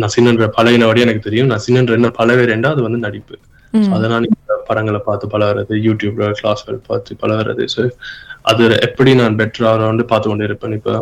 நான் 0.00 0.12
சின்னன்ற 0.14 0.46
பழகினபடி 0.56 1.04
எனக்கு 1.04 1.26
தெரியும். 1.26 1.48
நான் 1.52 1.62
சின்னன்ற 1.66 1.92
என்ன 1.98 2.10
பழகிறேன்டா 2.18 2.70
அது 2.74 2.82
வந்து 2.86 3.00
நடிப்பு. 3.06 3.36
அதை 3.96 4.08
இந்த 4.30 4.47
படங்களை 4.68 5.00
பார்த்து 5.04 5.32
பழகிறது 5.32 5.74
யூடியூப்ல 5.86 6.28
கிளாஸ்கள் 6.38 6.78
பார்த்து 6.86 7.18
பழகிறது 7.20 7.64
ஸோ 7.74 7.82
அது 8.44 8.64
எப்படி 8.86 9.12
நான் 9.20 9.38
பெட்டர் 9.40 9.66
ஆகிறோம்னு 9.70 10.06
பார்த்து 10.10 10.28
கொண்டு 10.28 10.48
இருப்பேன். 10.48 10.76
இப்போ 10.78 10.92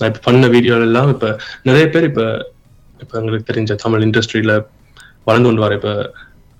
நான் 0.00 0.10
இப்போ 0.10 0.22
பண்ண 0.26 0.46
வீடியோ 0.54 0.74
எல்லாம் 0.86 1.10
இப்போ 1.14 1.28
நிறைய 1.66 1.86
பேர் 1.90 2.08
இப்போ 2.10 2.26
இப்போ 3.00 3.14
எங்களுக்கு 3.20 3.48
தெரிஞ்ச 3.48 3.72
தமிழ் 3.82 4.04
இண்டஸ்ட்ரியில 4.06 4.52
வளர்ந்து 5.26 5.48
கொண்டு 5.48 5.64
வர 5.64 5.74
இப்போ 5.78 5.94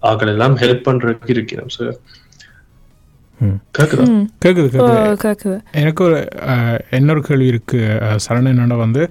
ஆக்கள் 0.02 0.32
எல்லாம் 0.32 0.54
ஹெல்ப் 0.60 0.86
பண்றதுக்கு 0.86 1.32
இருக்கிறோம். 1.34 1.72
ஸோ. 1.76 1.84
கேக்குதா? 3.76 4.04
கேட்குது 4.42 4.68
எனக்கு 5.80 6.02
ஒரு 6.06 6.18
அஹ், 6.48 6.78
இன்னொரு 6.98 7.22
கேள்வி 7.24 7.46
இருக்குது 7.48 7.88
சரண் 8.24 8.50
என்னோட 8.52 8.74
வந்து 8.82 9.02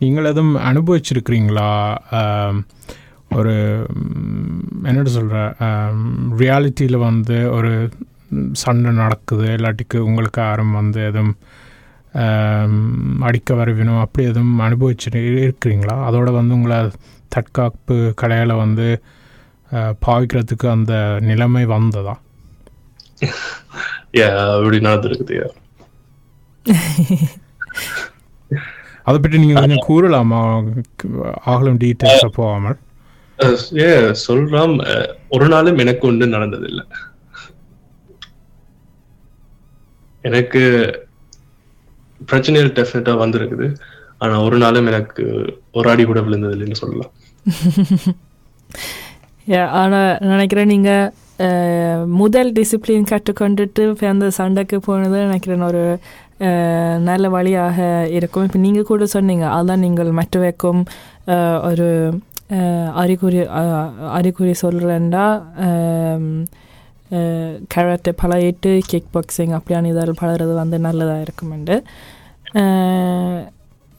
நீங்கள் 0.00 0.28
எதுவும் 0.30 0.54
அனுபவிச்சிருக்கிறீங்களா? 0.68 1.68
ஒரு 3.30 3.54
ம், 3.96 4.60
என்னட்டு 4.84 5.12
சொல்கிற 5.16 5.38
ரியாலிட்டியில் 6.38 7.04
வந்து 7.04 7.36
ஒரு 7.50 7.70
சண்டை 8.52 8.90
நடக்குது 8.94 9.46
இல்லாட்டிக்கு 9.56 9.98
உங்களுக்கு 10.08 10.40
யாரும் 10.42 10.72
வந்து 10.72 11.00
எதுவும் 11.04 11.34
அடிக்க 13.22 13.54
வரவினும் 13.54 14.00
அப்படி 14.00 14.26
எதுவும் 14.26 14.60
அனுபவிச்சு 14.60 15.08
இருக்கிறீங்களா? 15.42 15.96
அதோட 16.08 16.28
வந்து 16.30 16.54
உங்களை 16.54 16.78
தற்காப்பு 17.28 17.96
கலையில் 18.14 18.60
வந்து 18.62 18.86
பாவிக்கிறதுக்கு 20.06 20.66
அந்த 20.68 20.92
நிலைமை 21.20 21.64
வந்ததா? 21.66 22.14
அப்படி 24.54 24.78
நடந்திருக்குது. 24.86 25.36
அதை 29.06 29.16
பற்றி 29.18 29.38
நீங்கள் 29.38 29.62
கொஞ்சம் 29.62 29.86
கூறலாமா? 29.88 30.40
ஆகலும் 31.44 31.80
டீட்டெயில்ஸாக 31.84 32.32
போகாமல். 32.34 32.78
சொல்றாம் 34.24 34.74
ஒரு 35.34 35.46
நாளும் 35.52 35.80
எனக்கு 35.82 36.04
ஒன்று 36.08 36.26
நடந்ததில்லை. 36.34 36.84
எனக்கு 40.24 40.62
பிரச்சனைகள் 42.20 42.76
டெஃபினட்டா 42.78 43.12
வந்திருக்குது. 43.22 43.66
ஆனா 44.20 44.34
ஒரு 44.46 44.56
நாளும் 44.62 44.88
எனக்கு 44.90 45.22
ஒரு 45.78 45.86
அடி 45.92 46.04
கூட 46.06 46.20
விழுந்தது 46.24 46.54
இல்லைன்னு 46.56 46.82
சொல்லலாம் 46.82 47.12
ஆனா 49.80 50.00
நினைக்கிறேன் 50.30 50.70
நீங்க 50.72 50.90
முதல் 52.18 52.50
டிசிப்ளின் 52.56 53.08
கற்றுக்கொண்டுட்டு 53.10 53.82
இப்போ 53.88 54.06
அந்த 54.10 54.26
சண்டைக்கு 54.36 54.78
போனது 54.86 55.18
நினைக்கிறேன் 55.26 55.64
ஒரு 55.68 55.82
அஹ், 56.48 56.98
நல்ல 57.08 57.24
வழியாக 57.34 57.78
இருக்கும். 58.18 58.44
இப்போ 58.46 58.58
நீங்கள் 58.60 58.88
கூட 58.90 59.04
சொன்னீங்க 59.14 59.46
அதான் 59.56 59.82
நீங்கள் 59.84 60.10
மற்றவைக்கும் 60.18 60.80
அஹ், 61.34 61.58
ஒரு 61.70 61.88
அறிகுறி 62.94 63.40
அறிகுறி 64.12 64.54
சொல்கிறேன்டா 64.62 65.26
கேரட்டை 67.68 68.12
பழையிட்டு 68.22 68.72
கிக் 68.86 69.12
பாக்ஸிங் 69.12 69.54
அப்படியான 69.56 69.88
இதில் 69.88 70.20
பழகிறது 70.20 70.52
வந்து 70.54 70.78
நல்லதாக 70.78 71.24
இருக்குமெண்டு 71.24 71.76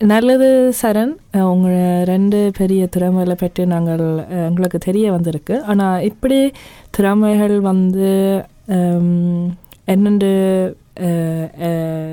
நல்லது 0.02 0.48
சரண் 0.82 1.12
உங்கள் 1.32 1.48
உங்களை 1.48 1.82
ரெண்டு 2.04 2.38
பெரிய 2.58 2.82
திறமைகளை 2.88 3.36
பற்றி 3.36 3.64
நாங்கள் 3.66 4.04
எங்களுக்கு 4.48 4.78
தெரிய 4.78 5.12
வந்திருக்கு 5.12 5.56
ஆனால் 5.66 6.04
இப்படி 6.04 6.40
திறமைகள் 6.90 7.56
வந்து 7.62 8.12
என்னென்று 9.86 10.34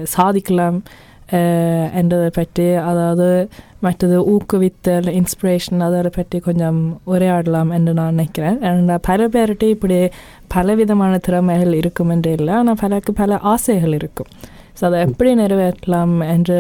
சாதிக்கலாம் 0.03 0.79
என்றதை 1.93 2.29
பற்றி 2.31 2.69
அதாவது 2.83 3.29
மற்றது 3.81 4.17
ஊக்குவித்தல் 4.31 5.09
இன்ஸ்பிரேஷன் 5.13 5.81
அதை 5.81 6.11
பற்றி 6.11 6.39
கொஞ்சம் 6.39 6.79
உரையாடலாம் 7.07 7.71
என்று 7.73 7.93
நான் 7.93 8.15
நினைக்கிறேன் 8.15 8.57
ஏன்னா 8.63 8.97
பல 9.03 9.29
பேர்கிட்ட 9.29 9.65
இப்படி 9.69 9.99
பலவிதமான 10.49 11.19
திறமைகள் 11.19 11.75
இருக்கும் 11.75 12.11
என்று 12.11 12.33
இல்லை 12.33 12.55
ஆனால் 12.55 12.81
பலருக்கு 12.81 13.13
பல 13.13 13.39
ஆசைகள் 13.45 13.93
இருக்கும் 13.93 14.31
ஸோ 14.81 14.85
அதை 14.85 14.99
எப்படி 15.01 15.31
நிறைவேற்றலாம் 15.35 16.21
என்று 16.29 16.59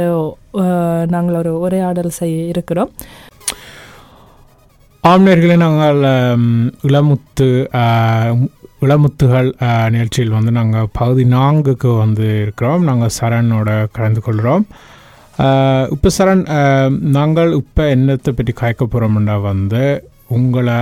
நாங்கள் 1.08 1.38
ஒரு 1.38 1.52
உரையாடல் 1.58 2.18
செய்ய 2.18 2.38
இருக்கிறோம் 2.44 2.92
ஆம்நேர்களே 5.04 5.56
நாங்கள் 5.56 5.98
இளமுத்து 6.82 7.48
இளமுத்துகள் 8.82 9.48
நிகழ்ச்சியில் 9.88 10.30
வந்து 10.30 10.50
நாங்கள் 10.50 10.90
பகுதி 10.92 11.24
நான்குக்கு 11.30 11.98
வந்து 11.98 12.26
இருக்கிறோம் 12.42 12.82
நாங்கள் 12.82 13.14
சரணோட 13.20 13.70
கலந்து 13.92 14.20
கொள்கிறோம் 14.20 14.64
இப்போ 15.94 16.08
சரண் 16.14 16.42
நாங்கள் 17.12 17.50
இப்போ 17.58 17.82
என்னத்தை 17.90 18.32
பற்றி 18.32 18.52
காய்க்க 18.56 18.84
போகிறோம்னா 18.86 19.36
வந்து 19.44 19.82
உங்களை 20.30 20.78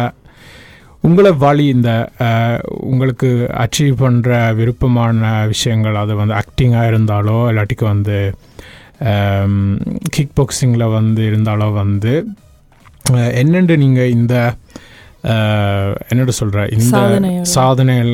உங்களை 1.05 1.31
வழி 1.41 1.65
இந்த 1.69 1.91
உங்களுக்கு 2.85 3.29
அச்சீவ் 3.59 3.97
பண்ணுற 4.01 4.31
விருப்பமான 4.55 5.21
விஷயங்கள் 5.47 6.01
அது 6.01 6.15
வந்து 6.17 6.35
ஆக்டிங்காக 6.35 6.91
இருந்தாலோ 6.91 7.37
இல்லாட்டிக்கு 7.51 7.87
வந்து 7.89 8.17
கிக் 10.15 10.35
பாக்ஸிங்கில் 10.37 10.93
வந்து 10.95 11.23
இருந்தாலோ 11.29 11.69
வந்து 11.77 12.15
என்னென்று 13.37 13.77
நீங்கள் 13.79 14.15
இந்த 14.17 14.35
அஹ், 15.31 15.93
என்னட்டு 16.09 16.35
சொல்கிற 16.35 16.61
இந்த 16.75 16.85
சாதனைகள். 17.55 18.11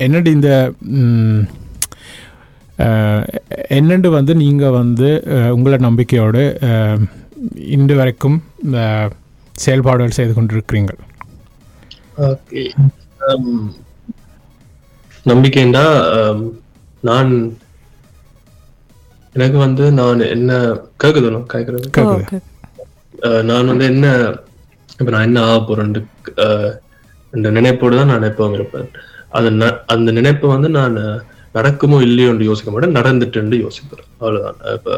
என்னட்டு 0.00 0.30
இந்த 0.32 0.50
என்னென்று 3.76 4.10
வந்து 4.12 4.32
நீங்கள் 4.40 4.76
வந்து 4.76 5.08
உங்களை 5.54 5.78
நம்பிக்கையோடு 5.84 6.42
அஹ், 6.68 7.02
இன்று 7.70 7.94
வரைக்கும் 7.96 8.36
செயல்பாடுகள் 9.56 10.16
செய்து 10.16 10.32
கொண்டிருக்கிறீர்கள்? 10.34 11.00
ஓகே. 12.26 12.62
நம்பிக்கைண்டா 15.26 15.84
um, 16.18 16.38
நான் 17.02 17.32
எனக்கு 19.34 19.58
வந்து 19.60 19.84
நான் 19.96 20.20
என்ன 20.30 20.52
கேக்குது 21.02 21.28
நான் 21.32 21.50
கேக்குறது 21.50 21.88
நான் 23.48 23.70
வந்து 23.70 23.84
என்ன 23.90 24.06
இப்ப 24.98 25.08
நான் 25.10 25.26
என்ன 25.26 25.42
ஆக 25.44 25.58
போறேன் 25.62 25.92
இந்த 27.32 27.48
நினைப்போடு 27.56 27.98
தான் 27.98 28.10
நான் 28.12 28.28
எப்பவும் 28.28 28.54
இருப்பேன் 28.54 28.88
அது 29.30 29.48
ந- 29.56 29.78
அந்த 29.86 30.10
நினைப்பு 30.12 30.46
வந்து 30.48 30.68
நான் 30.76 30.96
நடக்குமோ 31.58 31.98
இல்லையோன்னு 32.04 32.48
யோசிக்க 32.48 32.70
மாட்டேன். 32.70 32.96
நடந்துட்டுன்னு 32.98 33.58
யோசிக்கிறேன் 33.64 34.10
அவ்வளவுதான். 34.20 34.58
இப்ப 34.76 34.90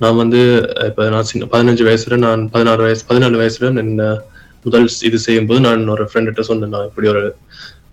நான் 0.00 0.16
வந்து 0.16 0.40
இப்ப 0.88 1.08
நான் 1.08 1.28
சின்ன 1.30 1.48
பதினஞ்சு 1.52 1.84
வயசுல 1.88 2.18
நான் 2.24 2.42
பதினாறு 2.50 2.82
வயசு 2.82 3.02
பதினாலு 3.08 3.40
வயசுல 3.40 3.70
என்ன 3.84 4.04
முதல் 4.64 4.86
இது 5.02 5.18
செய்யும்போது 5.18 5.60
நான் 5.60 5.88
ஒரு 5.88 6.04
ஃப்ரெண்ட்ட 6.10 6.44
சொன்னேன் 6.48 6.74
நான் 6.74 6.88
இப்படி 6.88 7.08
ஒரு 7.08 7.22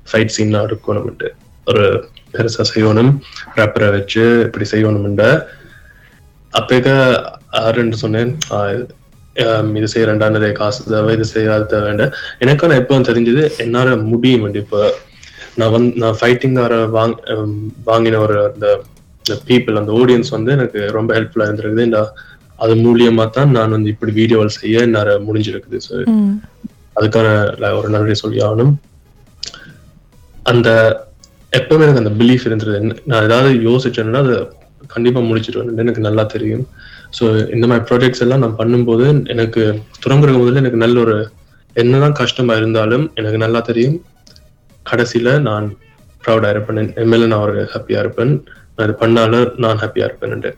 ஃபைட் 0.09 0.33
சீன் 0.35 0.57
எடுக்கணும்ட்டு 0.61 1.29
ஒரு 1.67 1.83
பெருசா 2.33 2.63
செய்யணும் 2.71 3.11
ரப்பரை 3.57 3.87
வச்சு 3.95 4.23
இப்படி 4.45 4.65
செய்யணும்ன்ற. 4.71 5.25
அப்பேக்க 6.53 6.89
ஆறுன்னு 7.59 7.97
சொன்னேன் 8.03 8.31
ஆஹ் 8.51 8.83
செய்ய 9.87 10.05
இது 10.05 10.27
நிறைய 10.29 10.51
காசு 10.53 10.81
தேவை 10.85 11.13
இது 11.15 11.25
செய்ய 11.25 11.55
அது 11.55 12.05
எனக்கு 12.39 12.67
நான் 12.67 12.81
எப்போ 12.81 12.99
தெரிஞ்சது 13.09 13.43
என்னால 13.57 13.95
முடியும் 14.11 14.47
இப்போ 14.61 14.79
நான் 15.57 15.73
வந்து 15.75 15.91
நான் 16.03 16.17
ஃபைட்டிங் 16.19 16.57
ஆற 16.63 16.75
வாங் 16.95 17.15
வாங்கின 17.89 18.19
ஒரு 18.25 18.37
அந்த 18.47 18.67
பீப்புள் 19.49 19.79
அந்த 19.81 19.91
ஆடியன்ஸ் 19.99 20.31
வந்து 20.37 20.51
எனக்கு 20.57 20.79
ரொம்ப 20.97 21.09
ஹெல்ப்ஃபுல்லா 21.17 21.47
இருந்திருக்குது. 21.47 21.87
இந்த 21.89 21.99
அது 22.63 22.73
மூலியமா 22.85 23.23
தான் 23.37 23.53
நான் 23.57 23.73
வந்து 23.75 23.89
இப்படி 23.93 24.11
வீடியோவில் 24.19 24.57
செய்ய 24.59 24.85
என்னால 24.87 25.15
முடிஞ்சிருக்குது. 25.27 25.79
ஸோ 25.87 25.93
அதுக்கான 26.99 27.27
ஒரு 27.79 27.87
நன்றி 27.95 28.15
சொல்லி 28.23 28.39
ஆகணும். 28.47 28.73
அந்த 30.51 30.69
எப்பவுமே 31.59 31.83
எனக்கு 31.85 32.03
அந்த 32.03 32.13
பிலீஃப் 32.21 32.47
இருந்தது 32.49 32.77
நான் 33.11 33.25
ஏதாவது 33.27 33.49
யோசிச்சேன்னா 33.67 34.21
அதை 34.25 34.35
கண்டிப்பா 34.93 35.19
முடிச்சிருவேன் 35.29 35.83
எனக்கு 35.85 36.01
நல்லா 36.07 36.23
தெரியும். 36.35 36.65
ஸோ 37.17 37.25
இந்த 37.55 37.65
மாதிரி 37.69 37.85
ப்ராஜெக்ட்ஸ் 37.89 38.23
எல்லாம் 38.25 38.43
நான் 38.43 38.59
பண்ணும்போது 38.61 39.05
எனக்கு 39.33 39.61
தொடங்குற 40.03 40.31
முதல்ல 40.39 40.63
எனக்கு 40.63 40.83
நல்ல 40.85 40.97
ஒரு 41.05 41.15
என்னதான் 41.75 42.19
கஷ்டமா 42.21 42.53
இருந்தாலும் 42.61 43.05
எனக்கு 43.19 43.39
நல்லா 43.45 43.61
தெரியும். 43.69 43.97
கடைசியில் 44.89 45.31
நான் 45.49 45.65
ப்ரௌடாக 46.23 46.53
இருப்பேன். 46.53 46.93
என் 47.01 47.11
மேல 47.11 47.27
நான் 47.31 47.45
ஒரு 47.47 47.57
ஹாப்பியா 47.73 47.99
இருப்பேன். 48.03 48.33
நான் 48.75 48.85
இது 48.87 48.95
பண்ணாலும் 49.01 49.51
நான் 49.65 49.81
ஹாப்பியா 49.83 50.07
இருப்பேன்ட்டு 50.09 50.51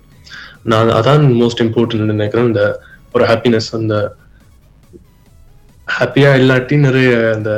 நான் 0.72 0.90
அதான் 1.00 1.26
மோஸ்ட் 1.42 1.64
இம்பார்ட்டன்ட் 1.66 2.14
நினைக்கிறேன். 2.14 2.48
இந்த 2.52 2.64
ஒரு 3.16 3.26
ஹாப்பினஸ் 3.32 3.70
அந்த 3.80 3.96
ஹாப்பியா 5.98 6.30
இல்லாட்டி 6.40 6.78
நிறைய 6.88 7.12
அந்த 7.36 7.52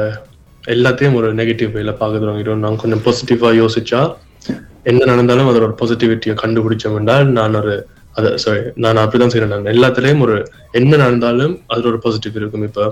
எல்லாத்தையும் 0.63 1.15
ஒரு 1.19 1.27
நெகட்டிவ் 1.39 1.71
வேல 1.77 1.91
பாக்குறோம் 2.01 2.63
நான் 2.65 2.81
கொஞ்சம் 2.81 3.03
பாசிட்டிவாக 3.05 3.59
யோசிச்சா 3.61 4.01
என்ன 4.89 5.07
நடந்தாலும் 5.11 5.49
அதோட 5.49 5.63
ஒரு 5.69 5.77
பாசிட்டிவிட்டியை 5.79 6.35
கண்டுபிடிச்சோம்னால் 6.41 7.31
நான் 7.37 7.57
ஒரு 7.61 7.73
அத 8.17 8.31
சாரி 8.43 8.61
நான் 8.83 9.01
அப்படிதான் 9.01 9.31
செய்யறேன் 9.33 9.53
நான் 9.53 9.71
எல்லாத்துலயும் 9.73 10.23
ஒரு 10.25 10.35
என்ன 10.79 10.91
நடந்தாலும் 11.03 11.53
அதில் 11.71 11.89
ஒரு 11.91 11.99
பாசிட்டிவ் 12.05 12.37
இருக்கும். 12.41 12.65
இப்ப 12.69 12.85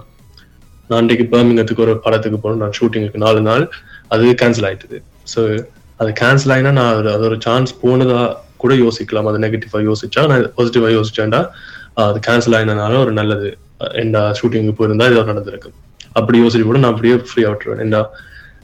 நான் 0.88 1.00
அன்றைக்கு 1.00 1.38
பர்மிங்கத்துக்கு 1.38 1.80
ஒரு 1.80 2.00
படத்துக்கு 2.00 2.50
போனோம் 2.50 2.58
நான் 2.58 2.72
ஷூட்டிங்குக்கு 2.82 3.18
நாலு 3.18 3.42
நாள். 3.42 3.70
அது 4.08 4.36
கேன்சல் 4.42 4.70
ஆயிட்டுது. 4.70 5.04
ஸோ 5.36 5.66
அது 5.98 6.14
கேன்சல் 6.20 6.50
ஆயினா 6.50 6.72
நான் 6.72 6.96
ஒரு- 6.96 7.14
அது 7.14 7.20
ஒரு 7.20 7.38
சான்ஸ் 7.40 7.76
போனதா 7.84 8.36
கூட 8.58 8.74
யோசிக்கலாம். 8.74 9.24
அது 9.24 9.40
நெகட்டிவா 9.40 9.92
யோசிச்சா 9.92 10.28
நான் 10.28 10.52
பாசிட்டிவா 10.58 11.02
யோசிச்சேன்டா 11.02 11.50
அது 11.94 12.20
கேன்சல் 12.28 12.54
ஆயிருந்தனால 12.54 13.00
ஒரு 13.00 13.12
நல்லது. 13.12 13.58
என்ன 13.94 14.32
ஷூட்டிங்கு 14.32 14.74
போயிருந்தா 14.80 15.12
ஏதோ 15.12 15.22
நடந்திருக்கு. 15.22 15.72
அப்படி 16.12 16.42
யோசிச்சு 16.42 16.62
கூட 16.62 16.78
நான் 16.78 16.90
அப்படியே 16.92 17.14
ஃப்ரீயா 17.16 17.56
விட்டுருவேன். 17.56 17.80
ஏண்டா 17.80 18.10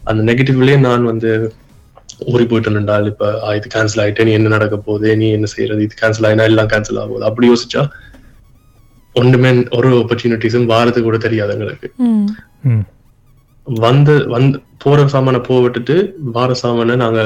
அந்த 0.04 0.34
நெகட்டிவ்லயே 0.34 0.80
நான் 0.80 1.04
வந்து 1.04 1.54
ஊறி 2.26 2.46
போயிட்டு 2.46 2.72
இருந்தால் 2.72 3.06
இப்ப 3.06 3.54
இது 3.56 3.68
கேன்சல் 3.76 3.98
ஆயிட்டே 3.98 4.24
நீ 4.24 4.32
என்ன 4.32 4.48
நடக்க 4.48 4.78
போகுது? 4.78 5.18
நீ 5.18 5.32
என்ன 5.32 5.46
செய்யறது? 5.46 5.84
இது 5.84 5.96
கேன்சல் 6.02 6.24
ஆயினா 6.24 6.44
எல்லாம் 6.44 6.68
கேன்சல் 6.68 7.00
ஆகுது. 7.00 7.24
அப்படி 7.24 7.50
யோசிச்சா 7.50 7.88
ஒண்ணுமே 9.16 9.50
ஒரு 9.78 9.90
ஆப்பர்ச்சுனிட்டிஸும் 9.98 10.70
வாரத்துக்கு 10.70 11.10
கூட 11.10 11.20
தெரியாது 11.20 11.54
எங்களுக்கு. 11.56 11.88
ம். 12.06 12.28
ம். 12.68 12.84
வந்து 13.68 14.14
வந்து 14.32 14.56
போற 14.84 15.02
சாமானை 15.12 15.40
போக 15.44 15.60
விட்டுட்டு 15.62 15.96
வார 16.36 16.54
சாமானை 16.62 16.96
நாங்க 17.02 17.20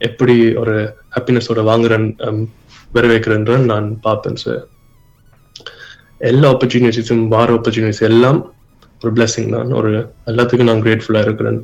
எப்படி 0.00 0.34
ஒரு 0.60 0.74
ஹாப்பினஸோட 1.14 1.60
வாங்குறேன் 1.68 2.06
ஹம், 2.22 2.44
வர 2.92 3.06
வைக்கிறேன்ற 3.08 3.56
நான் 3.66 3.88
பார்ப்பேன் 4.04 4.42
சார் 4.42 4.62
எல்லா 6.24 6.48
ஆப்பர்ச்சுனிட்டிஸும் 6.50 7.24
வார 7.28 7.48
ஆப்பர்ச்சுனிட்டிஸ் 7.52 8.06
எல்லாம் 8.08 8.40
ஒரு 9.02 9.12
blessing 9.14 9.46
தான். 9.52 9.70
ஒரு 9.78 9.90
எல்லாத்துக்கும் 10.30 10.68
நான் 10.68 10.82
கிரேட்ஃபுல்லா 10.84 11.22
இருக்கிறேன். 11.24 11.58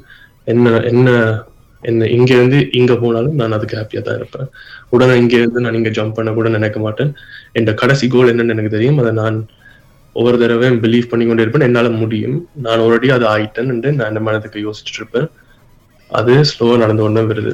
என்ன 0.46 0.70
என்ன 0.90 1.08
என்ன 1.82 2.06
இங்க 2.14 2.30
இருந்து 2.34 2.58
இங்க 2.72 2.92
போனாலும் 2.96 3.36
நான் 3.36 3.54
அதுக்கு 3.56 3.76
ஹாப்பியா 3.78 4.00
தான் 4.02 4.16
இருப்பேன். 4.16 4.48
உடனே 4.90 5.14
இங்க 5.20 5.34
இருந்து 5.38 5.62
நான் 5.64 5.74
இங்க 5.74 5.90
ஜம்ப் 5.90 6.16
பண்ண 6.16 6.30
கூட 6.32 6.48
நினைக்க 6.54 6.78
மாட்டேன். 6.80 7.10
என் 7.54 7.70
கடைசி 7.76 8.06
கோல் 8.08 8.30
என்னன்னு 8.32 8.54
எனக்கு 8.56 8.74
தெரியும். 8.74 8.98
அதை 9.02 9.12
நான் 9.20 9.36
ஒவ்வொரு 10.18 10.38
தடவையும் 10.38 10.82
பிலீவ் 10.82 11.10
பண்ணி 11.10 11.26
கொண்டே 11.26 11.42
இருப்பேன். 11.42 11.60
என்னால 11.62 11.88
முடியும். 12.00 12.36
நான் 12.62 12.80
ஆல்ரெடி 12.80 13.08
அது 13.16 13.26
ஆயிட்டேன் 13.26 13.70
நான் 13.94 14.08
இந்த 14.08 14.20
மனதுக்கு 14.20 14.64
யோசிச்சுட்டு 14.66 15.00
இருப்பேன். 15.00 15.28
அது 16.10 16.32
ஸ்லோவா 16.50 16.76
நடந்து 16.76 17.02
கொண்டே 17.02 17.22
வருது. 17.30 17.52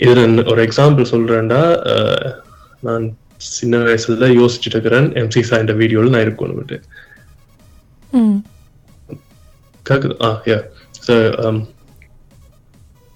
இன்னும் 0.00 0.46
ஒரு 0.46 0.60
எக்ஸாம்பிள் 0.66 1.12
சொல்றேன்டா. 1.12 1.60
ஆஹ் 1.92 2.30
நான் 2.80 3.04
சின்ன 3.50 3.76
வயசுல 3.78 4.28
யோசிச்சுட்டு 4.38 4.74
இருக்கிறேன். 4.74 5.06
எம்சி 5.14 5.42
சாயின்ற 5.50 5.74
வீடியோல 5.80 6.12
நான் 6.14 6.26
இருக்கணும்ட்டு 6.26 6.78
ம். 8.12 8.38
கேக்குது? 9.86 10.16
ஆ 10.24 10.28
யா 10.44 10.58
ஸோ 11.06 11.14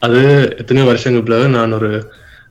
அது 0.03 0.21
எத்தனையோ 0.59 0.87
வருஷங்களுக்கு 0.89 1.31
பிறகு 1.31 1.49
நான் 1.49 1.73
ஒரு 1.73 1.91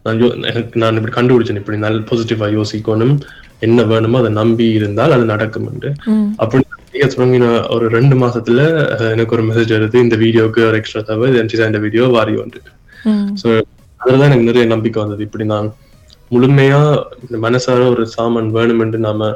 நான் 0.04 0.20
எனக்கு 0.44 0.80
நான் 0.80 0.98
இப்படி 1.00 1.14
கண்டுபிடிச்சேன். 1.16 1.56
இப்படி 1.56 1.78
நல்ல 1.78 2.00
பாசிட்டிவா 2.10 2.48
யோசிக்கணும். 2.58 3.16
என்ன 3.62 3.84
வேணுமோ 3.84 4.18
அதை 4.18 4.32
நம்பி 4.34 4.66
இருந்தால் 4.72 5.12
அது 5.12 5.26
நடக்கும் 5.26 5.68
ம். 6.08 6.30
அப்படி 6.38 6.62
நீங்க 6.88 7.08
தொடங்கின 7.14 7.46
ஒரு 7.70 7.86
ரெண்டு 7.90 8.16
மாசத்துல 8.16 8.62
எனக்கு 9.12 9.36
ஒரு 9.36 9.44
மெசேஜ் 9.48 9.74
வருது 9.76 9.98
இந்த 10.00 10.16
வீடியோக்கு 10.16 10.62
ஒரு 10.68 10.78
எக்ஸ்ட்ரா 10.78 11.02
தேவை 11.04 11.30
இந்த 11.66 11.80
வீடியோ 11.86 12.06
வாரி 12.10 12.36
வந்து 12.36 12.60
ஸோ 13.42 13.48
அதுலதான் 14.00 14.30
எனக்கு 14.30 14.48
நிறைய 14.48 14.66
நம்பிக்கை 14.66 15.00
வந்தது. 15.02 15.22
இப்படி 15.24 15.46
நான் 15.46 15.68
முழுமையா 16.32 16.80
இந்த 17.24 17.38
மனசார 17.38 17.82
ஒரு 17.90 18.04
சாமான் 18.14 18.50
வேணுமென்று 18.56 19.00
நாம 19.00 19.30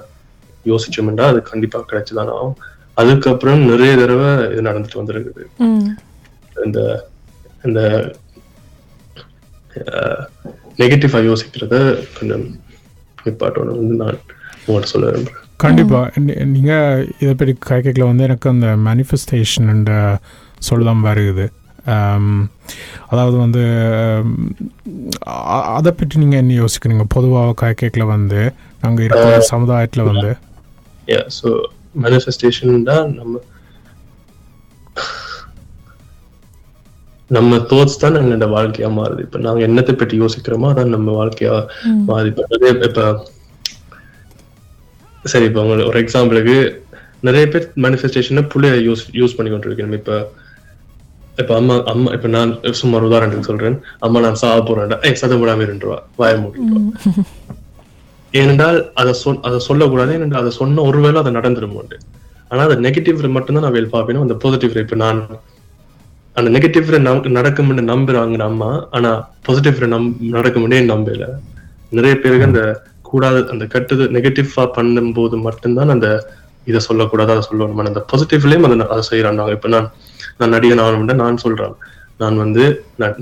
யோசிச்சோம்னா 0.66 1.26
அது 1.26 1.40
கண்டிப்பா 1.44 1.80
கிடைச்சுதான் 1.90 2.32
ஆகும். 2.36 2.56
அதுக்கப்புறம் 2.98 3.62
நிறைய 3.66 3.92
தடவை 3.96 4.30
இது 4.52 4.62
நடந்துட்டு 4.62 5.00
வந்திருக்குது. 5.02 5.44
இந்த 6.66 6.80
இந்த 7.64 7.80
நெகட்டிவா 10.80 11.20
யோசிக்கிறத 11.26 11.76
கொஞ்சம் 12.18 12.46
நிப்பாட்டணும் 13.26 13.78
நான் 13.78 14.18
உங்கள்கிட்ட 14.68 14.84
சொல்ல 14.84 15.10
விரும்புறேன். 15.12 15.48
கண்டிப்பா. 15.56 16.10
நீ- 16.20 16.46
நீங்க 16.46 17.06
இதை 17.20 17.34
பற்றி 17.34 17.76
கேட்கல 17.76 18.06
வந்து 18.06 18.24
எனக்கு 18.24 18.50
அந்த 18.50 18.66
மேனிஃபெஸ்டேஷன் 18.68 20.18
சொல்லலாம் 20.60 21.06
வருகுது. 21.06 21.50
அதாவது 23.08 23.38
வந்து 23.38 23.62
அதை 25.46 25.92
பற்றி 25.92 26.20
நீங்க 26.20 26.38
என்ன 26.38 26.66
யோசிக்கிறீங்க? 26.66 27.04
பொதுவாக 27.08 27.76
கேட்கல 27.82 28.04
வந்து 28.04 28.54
நாங்க 28.82 29.04
இருக்கிற 29.04 29.46
சமுதாயத்துல 29.52 30.04
வந்து? 30.04 30.38
ஸோ 31.44 31.62
மேனிஃபெஸ்டேஷன் 32.04 32.84
தான் 32.84 33.14
நம்ம 33.14 33.40
நம்ம 37.38 37.58
தோட்ஸ் 37.72 38.02
தான் 38.04 38.20
எங்களோட 38.20 38.48
வாழ்க்கையா 38.56 38.90
மாறுது. 39.00 39.22
இப்ப 39.28 39.40
நாங்க 39.46 39.62
என்னத்தை 39.68 39.94
பற்றி 39.96 40.16
யோசிக்கிறோமோ 40.24 40.70
அதான் 40.72 40.96
நம்ம 40.96 41.16
வாழ்க்கையா 41.20 41.56
மாறி 42.10 42.30
இப்ப 42.32 43.04
சரி 45.34 45.48
இப்ப 45.50 45.62
உங்களுக்கு 45.64 45.90
ஒரு 45.92 46.00
எக்ஸாம்பிளுக்கு 46.04 46.58
நிறைய 47.28 47.46
பேர் 47.54 47.66
மேனிஃபெஸ்டேஷனை 47.86 48.44
புள்ளைய 48.52 48.76
யூஸ் 48.88 49.04
யூஸ் 49.20 49.36
பண்ணி 49.38 49.50
கொண்டிருக்கணும் 49.52 49.98
இப்ப 50.02 50.20
இப்ப 51.42 51.52
அம்மா 51.60 51.76
அம்மா 51.92 52.10
இப்ப 52.18 52.30
நான் 52.36 52.52
சும்மா 52.80 52.98
உதாரணத்துக்கு 53.08 53.50
சொல்றேன். 53.50 53.76
அம்மா 54.06 54.20
நான் 54.26 54.40
சாக 54.42 54.62
போறேன்டா. 54.70 54.98
ஏய் 55.08 55.20
சதம் 55.22 55.42
விடாம 55.42 55.64
இருந்துருவா 55.66 55.98
வாய 56.22 56.34
மூடிடுவா 56.42 56.82
ஏனென்றால் 58.34 58.80
அதை 59.02 59.12
சொல் 59.22 59.40
அதை 59.48 59.60
சொல்லக்கூடாது. 59.68 60.12
ஏனென்றால் 60.18 60.44
அதை 60.44 60.52
சொன்ன 60.62 60.84
ஒருவேளை 60.90 61.18
அதை 61.22 61.32
நடந்துருமோண்டு 61.38 61.98
ஆனா 62.52 62.62
அந்த 62.68 62.78
நெகட்டிவ் 62.88 63.24
மட்டும்தான் 63.38 63.66
நான் 63.68 63.78
வேல் 63.78 63.94
பார்ப்பேன் 63.96 64.26
அந்த 64.26 64.38
பாசிட்டிவ் 64.44 64.84
இப்ப 64.86 64.98
நான் 65.06 65.20
அந்த 66.40 66.50
நெகட்டிவ் 66.56 66.90
நடக்கும்னு 67.38 67.84
நம்புறாங்க 67.94 68.44
அம்மா. 68.50 68.72
ஆனா 68.98 69.12
பாசிட்டிவ் 69.46 69.82
நம் 69.96 70.10
நடக்கும்னே 70.36 70.80
நம்பல. 70.92 71.28
நிறைய 71.98 72.14
பேருக்கு 72.24 72.50
அந்த 72.50 72.64
கூடாது 73.10 73.40
அந்த 73.54 73.64
கெட்டது 73.74 74.04
நெகட்டிவா 74.16 74.64
பண்ணும்போது 74.78 75.36
மட்டும்தான் 75.48 75.94
அந்த 75.96 76.08
இதை 76.70 76.80
சொல்லக்கூடாது 76.88 77.32
அதை 77.36 77.44
சொல்லணும். 77.50 77.80
அந்த 77.92 78.02
பாசிட்டிவ்லயும் 78.12 78.66
அதை 78.68 78.78
அதை 78.96 79.04
செய்யறாங்க 79.12 79.52
இப்ப 79.58 79.70
நான் 79.76 79.88
நான் 80.40 80.54
நடிகன் 80.56 80.82
ஆகணும்னா 80.84 81.16
நான் 81.24 81.44
சொல்றேன். 81.44 81.76
நான் 82.22 82.38
வந்து 82.44 82.64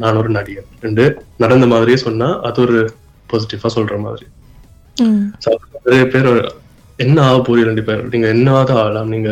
நான் 0.01 0.19
ஒரு 0.21 0.29
நடிகன். 0.37 0.67
ரெண்டு 0.85 1.03
நடந்த 1.43 1.65
மாதிரியே 1.73 1.97
சொன்னா 2.05 2.27
அது 2.49 2.61
ஒரு 2.65 2.79
பாசிட்டிவா 3.31 3.69
சொல்ற 3.77 3.95
மாதிரி. 4.05 4.25
நிறைய 5.85 6.03
பேர் 6.13 6.29
என்ன 7.05 7.17
ஆக 7.27 7.37
போறீங்க 7.47 7.69
ரெண்டு 7.69 7.83
பேர் 7.87 8.03
நீங்க 8.13 8.27
என்னவாத 8.35 8.71
ஆகலாம்? 8.81 9.11
நீங்க 9.13 9.29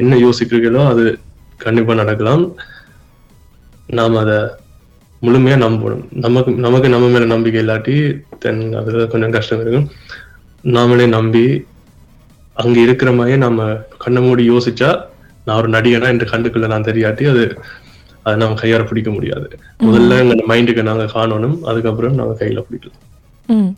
என்ன 0.00 0.16
யோசிக்கிறீங்களோ 0.24 0.82
அது 0.92 1.04
கண்டிப்பா 1.64 1.94
நடக்கலாம். 2.02 2.44
நாம் 3.88 4.16
அதை 4.16 4.38
முழுமையா 5.22 5.56
நம்பணும். 5.62 6.02
நமக்கு 6.20 6.50
நமக்கு 6.60 6.88
நம்ம 6.88 7.06
மேல 7.08 7.26
நம்பிக்கை 7.26 7.60
இல்லாட்டி 7.62 7.94
தென் 8.38 8.60
அது 8.74 9.06
கொஞ்சம் 9.08 9.30
கஷ்டம் 9.30 9.62
இருக்கும். 9.62 9.86
நாமளே 10.68 11.06
நம்பி 11.14 11.44
அங்க 12.56 12.76
இருக்கிற 12.80 13.10
மாதிரியே 13.12 13.38
நம்ம 13.38 13.62
கண்ணை 13.98 14.20
மூடி 14.22 14.42
யோசிச்சா 14.50 14.90
நான் 15.46 15.58
ஒரு 15.58 15.68
நடிகனா 15.68 16.06
என்ற 16.08 16.26
கண்டுக்குள்ள 16.26 16.66
நான் 16.66 16.88
தெரியாட்டி 16.88 17.24
அது 17.26 17.42
அதை 18.26 18.36
நம்ம 18.38 18.56
கையால 18.60 18.84
பிடிக்க 18.86 19.10
முடியாது. 19.10 19.46
முதல்ல 19.80 20.16
எங்க 20.22 20.44
மைண்டுக்கு 20.48 20.82
நாங்க 20.82 21.04
காணணும். 21.12 21.58
அதுக்கப்புறம் 21.64 22.14
நாங்க 22.14 22.34
கையில 22.40 22.62
பிடிக்கலாம். 22.66 23.02
ம். 23.48 23.68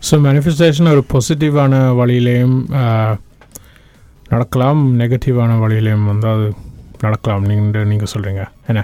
ஸோ 0.00 0.14
மேனிஃபெஸ்டேஷன் 0.24 0.90
ஒரு 0.90 1.04
பாசிட்டிவான 1.12 1.74
வழியிலையும் 1.94 2.58
ஆஹ், 2.80 3.16
நடக்கலாம். 4.30 4.80
நெகட்டிவான 4.98 5.58
வழியிலையும் 5.58 6.06
வந்து 6.06 6.28
அது 6.28 6.48
நடக்கலாம். 7.00 7.44
நீங்கள் 7.44 7.86
நீங்கள் 7.86 8.12
சொல்கிறீங்க 8.12 8.42
என்ன? 8.66 8.82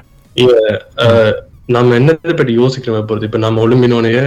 நம்ம 1.76 1.96
என்னத்தை 1.98 2.34
பற்றி 2.36 2.52
யோசிக்கிறோம் 2.60 3.08
பொறுத்து. 3.08 3.28
இப்ப 3.30 3.40
நம்ம 3.44 3.62
ஒழும்பினோனையே 3.66 4.24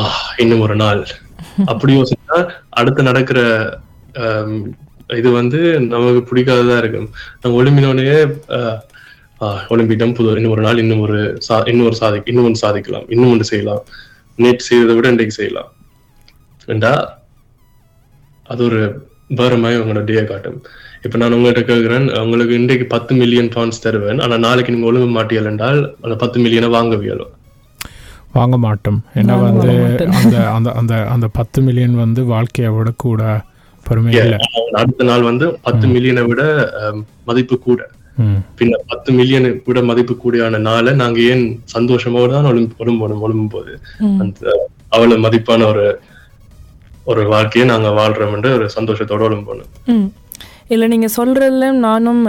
ஆஹ் 0.00 0.26
இன்னும் 0.42 0.64
ஒரு 0.66 0.76
நாள். 0.82 1.02
அப்படி 1.72 1.92
யோசிச்சா 1.98 2.38
அடுத்து 2.78 3.08
நடக்கிற 3.10 3.40
இது 5.18 5.28
வந்து 5.38 5.58
நமக்கு 5.92 6.20
பிடிக்காததா 6.28 6.76
இருக்கும் 6.82 7.08
நம்ம 7.42 7.56
ஒழும்பினோனையே 7.60 8.18
ஒலிம்பிடம் 9.72 10.14
புது 10.18 10.36
இன்னும் 10.38 10.54
ஒரு 10.54 10.62
நாள் 10.66 10.80
இன்னும் 10.82 11.02
ஒரு 11.06 11.18
சா 11.46 11.56
இன்னும் 11.70 11.88
ஒரு 11.90 11.96
சாதி 12.00 12.18
இன்னும் 12.30 12.46
ஒன்று 12.48 12.62
சாதிக்கலாம் 12.64 13.06
இன்னும் 13.14 13.32
ஒன்று 13.32 13.50
செய்யலாம். 13.50 13.82
நேற்று 14.38 14.66
செய்யறதை 14.68 14.94
விட 14.96 15.08
இன்றைக்கு 15.14 15.38
செய்யலாம். 15.38 15.70
ஏண்டா? 16.72 16.92
அது 18.52 18.62
ஒரு 18.68 18.80
வேற 19.40 19.52
மாதிரி 19.62 19.82
உங்களோட 19.82 20.02
டே 20.10 20.24
காட்டும். 20.30 20.58
இப்ப 21.04 21.18
நான் 21.18 21.34
உங்கள்கிட்ட 21.34 21.62
கேட்கிறேன் 21.64 22.06
உங்களுக்கு 22.22 22.54
இன்றைக்கு 22.54 22.86
பத்து 22.88 23.12
மில்லியன் 23.14 23.50
பவுண்ட்ஸ் 23.54 23.82
தருவேன். 23.84 24.20
ஆனா 24.20 24.36
நாளைக்கு 24.44 24.72
நீங்க 24.72 24.88
ஒழுங்கு 24.90 25.10
மாட்டியல் 25.16 25.50
என்றால் 25.50 25.80
அந்த 26.04 26.14
பத்து 26.22 26.38
மில்லியனை 26.40 26.70
வாங்க 26.74 26.96
வியலும். 26.96 27.32
வாங்க 28.34 28.56
மாட்டோம். 28.64 28.98
ஏன்னா 29.18 29.34
வந்து. 29.42 29.68
அந்த 30.18 30.36
அந்த 30.54 30.70
அந்த 30.80 30.94
அந்த 31.12 31.26
பத்து 31.36 31.58
மில்லியன் 31.66 31.94
வந்து 32.02 32.22
வாழ்க்கையை 32.32 32.70
விட 32.74 32.90
கூட 32.98 33.20
பெருமை 33.86 34.10
இல்லை. 34.14 34.38
அடுத்த 34.80 35.04
நாள் 35.04 35.28
வந்து 35.28 35.46
பத்து 35.62 35.86
மில்லியனை 35.88 36.24
விட 36.30 36.42
மதிப்பு 37.28 37.56
கூட. 37.60 37.80
பின்ன 38.58 38.74
பத்து 38.90 39.10
மில்லியனை 39.12 39.48
விட 39.66 39.78
மதிப்பு 39.82 40.14
கூடியான 40.16 40.60
நாளை 40.62 40.92
நாங்க 41.00 41.18
ஏன் 41.30 41.42
சந்தோஷமோடு 41.72 42.30
தான் 42.32 42.48
ஒழுங்கு 42.50 42.78
ஒழும்போடும் 42.82 43.24
ஒழும்பும் 43.24 43.50
போது 43.50 43.72
அந்த 44.20 44.44
அவ்வளவு 44.92 45.24
மதிப்பான 45.24 45.66
ஒரு 45.72 45.84
ஒரு 47.06 47.22
வாழ்க்கையை 47.32 47.66
நாங்க 47.68 47.88
வாழ்றோம் 47.98 48.32
என்று 48.36 48.50
ஒரு 48.54 48.66
சந்தோஷத்தோட 48.76 49.22
ஒழும்போணும் 49.26 49.68
ம். 49.94 50.06
இல்லை 50.68 50.88
நீங்கள் 50.88 51.14
சொல்கிறதுல 51.16 51.66
நானும் 51.80 52.22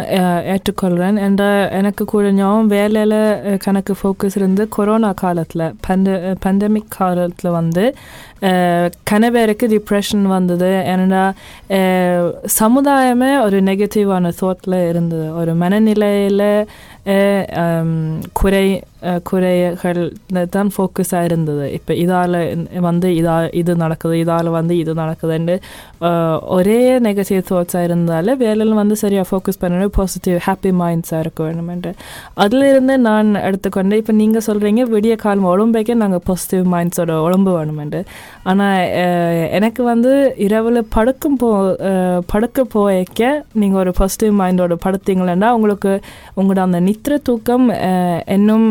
ஏற்றுக்கொள்கிறேன் 0.47 1.19
என்ற 1.19 1.43
எனக்கு 1.71 2.06
கூட 2.06 2.32
ஞாபகம் 2.32 2.67
வேலையில் 2.67 3.15
கணக்கு 3.58 3.93
ஃபோக்கஸ் 3.93 4.36
இருந்து 4.36 4.69
கொரோனா 4.69 5.12
காலத்தில் 5.15 5.73
பண்ட 5.88 6.12
பண்டமிக் 6.45 6.93
காலத்தில் 6.97 7.52
வந்து 7.52 7.86
அஹ், 8.41 8.89
டிப்ரெஷன் 9.71 10.21
வந்தது. 10.28 10.69
ஏன்னா 10.88 11.21
சமுதாயமே 12.60 13.41
ஒரு 13.41 13.62
நெகட்டிவான 13.62 14.32
தோட்டில் 14.39 14.88
இருந்தது. 14.89 15.34
ஒரு 15.34 15.54
மனநிலையில் 15.56 16.45
குறை 18.34 18.67
குறைகள் 19.24 20.00
தான் 20.50 20.70
ஃபோக்கஸாக 20.76 21.24
இருந்தது 21.24 21.65
இப்போ 21.74 21.93
இதால் 21.93 22.38
வந்து 22.80 23.08
இதா 23.15 23.36
இது 23.54 23.76
நடக்குது 23.76 24.15
இதால் 24.17 24.50
வந்து 24.50 24.74
இது 24.78 24.93
நடக்குதுன்னு 24.93 25.56
ஒரே 26.48 26.80
நெகட்டிவ் 27.00 27.43
தாட்ஸாக 27.50 27.84
இருந்தாலும் 27.84 28.38
வேலையில் 28.38 28.74
வந்து 28.74 28.96
சரியாக 28.96 29.26
ஃபோக்கஸ் 29.30 29.62
பண்ணணும் 29.62 29.93
பாசிட்டிவ் 29.98 30.38
ஹாப்பி 30.46 30.72
மைண்ட்ஸாக 30.80 31.20
இருக்க 31.20 31.43
வேணுமென்று 31.43 31.91
அதிலிருந்து 32.36 32.96
நான் 33.00 33.30
எடுத்துக்கொண்டேன் 33.41 34.02
இப்போ 34.02 34.13
நீங்கள் 34.13 34.46
சொல்கிறீங்க 34.48 34.84
விடிய 34.89 35.15
காலம் 35.15 35.50
உடம்பைக்கே 35.52 35.96
நாங்கள் 35.96 36.24
பாசிட்டிவ் 36.26 36.65
மைண்ட்ஸோட 36.74 37.13
உடம்பு 37.20 37.54
வேணுமென்று 37.60 38.02
ஆனால் 38.43 38.82
எனக்கு 39.52 39.84
வந்து 39.84 40.13
இரவில் 40.38 40.82
படுக்கும் 40.89 41.38
போ 41.38 41.52
படுக்க 42.26 42.65
போய்க்க 42.74 43.32
நீங்கள் 43.54 43.80
ஒரு 43.80 43.93
பாசிட்டிவ் 43.98 44.36
மைண்டோட 44.41 44.78
படுத்தீங்களேன்னா 44.86 45.52
உங்களுக்கு 45.52 45.93
உங்களோட 46.36 46.62
அந்த 46.63 46.80
நித்திர 46.98 47.18
தூக்கம் 47.24 47.66
இன்னும் 48.34 48.68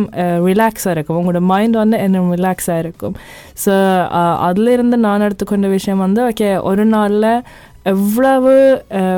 ரிலாக்ஸாக 0.47 0.95
இருக்கும் 0.95 1.19
உங்களோட 1.19 1.41
மைண்ட் 1.47 1.77
வந்து 1.77 1.99
இன்னும் 2.03 2.31
ரிலாக்ஸாக 2.35 2.79
இருக்கும் 2.79 3.17
ஸோ 3.65 3.75
அதிலிருந்து 4.47 4.97
நான் 4.99 5.21
எடுத்துக்கொண்ட 5.21 5.69
விஷயம் 5.69 5.99
வந்து 5.99 6.23
ஓகே 6.29 6.51
ஒரு 6.63 6.85
நாளில் 6.93 7.31
எவ்வளவு 7.91 8.53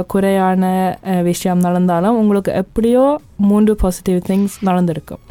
குறையான 0.07 0.64
விஷயம் 1.23 1.59
நடந்தாலும் 1.59 2.16
உங்களுக்கு 2.16 2.53
எப்படியோ 2.55 3.05
மூன்று 3.47 3.75
பாசிட்டிவ் 3.77 4.18
திங்ஸ் 4.27 4.57
நடந்திருக்கும் 4.62 5.23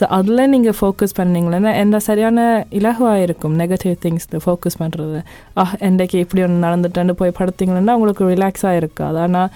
ஸோ 0.00 0.04
அதில் 0.10 0.50
நீங்கள் 0.50 0.76
ஃபோக்கஸ் 0.78 1.16
பண்ணீங்களேன்னா 1.18 1.74
எந்த 1.76 1.98
சரியான 2.00 2.38
இலகுவாக 2.70 3.22
இருக்கும் 3.22 3.54
நெகட்டிவ் 3.58 3.96
திங்ஸில் 4.02 4.42
ஃபோக்கஸ் 4.44 4.78
பண்ணுறது 4.78 5.18
ஆஹ் 5.56 5.74
என்றைக்கு 5.80 6.18
இப்படி 6.18 6.42
ஒன்று 6.42 6.66
நடந்துட்டேன்னு 6.66 7.12
போய் 7.12 7.36
படுத்தீங்கன்னா 7.38 7.94
உங்களுக்கு 7.94 8.28
ரிலாக்ஸாக 8.28 8.76
இருக்காது 8.76 9.18
ஆனால் 9.18 9.50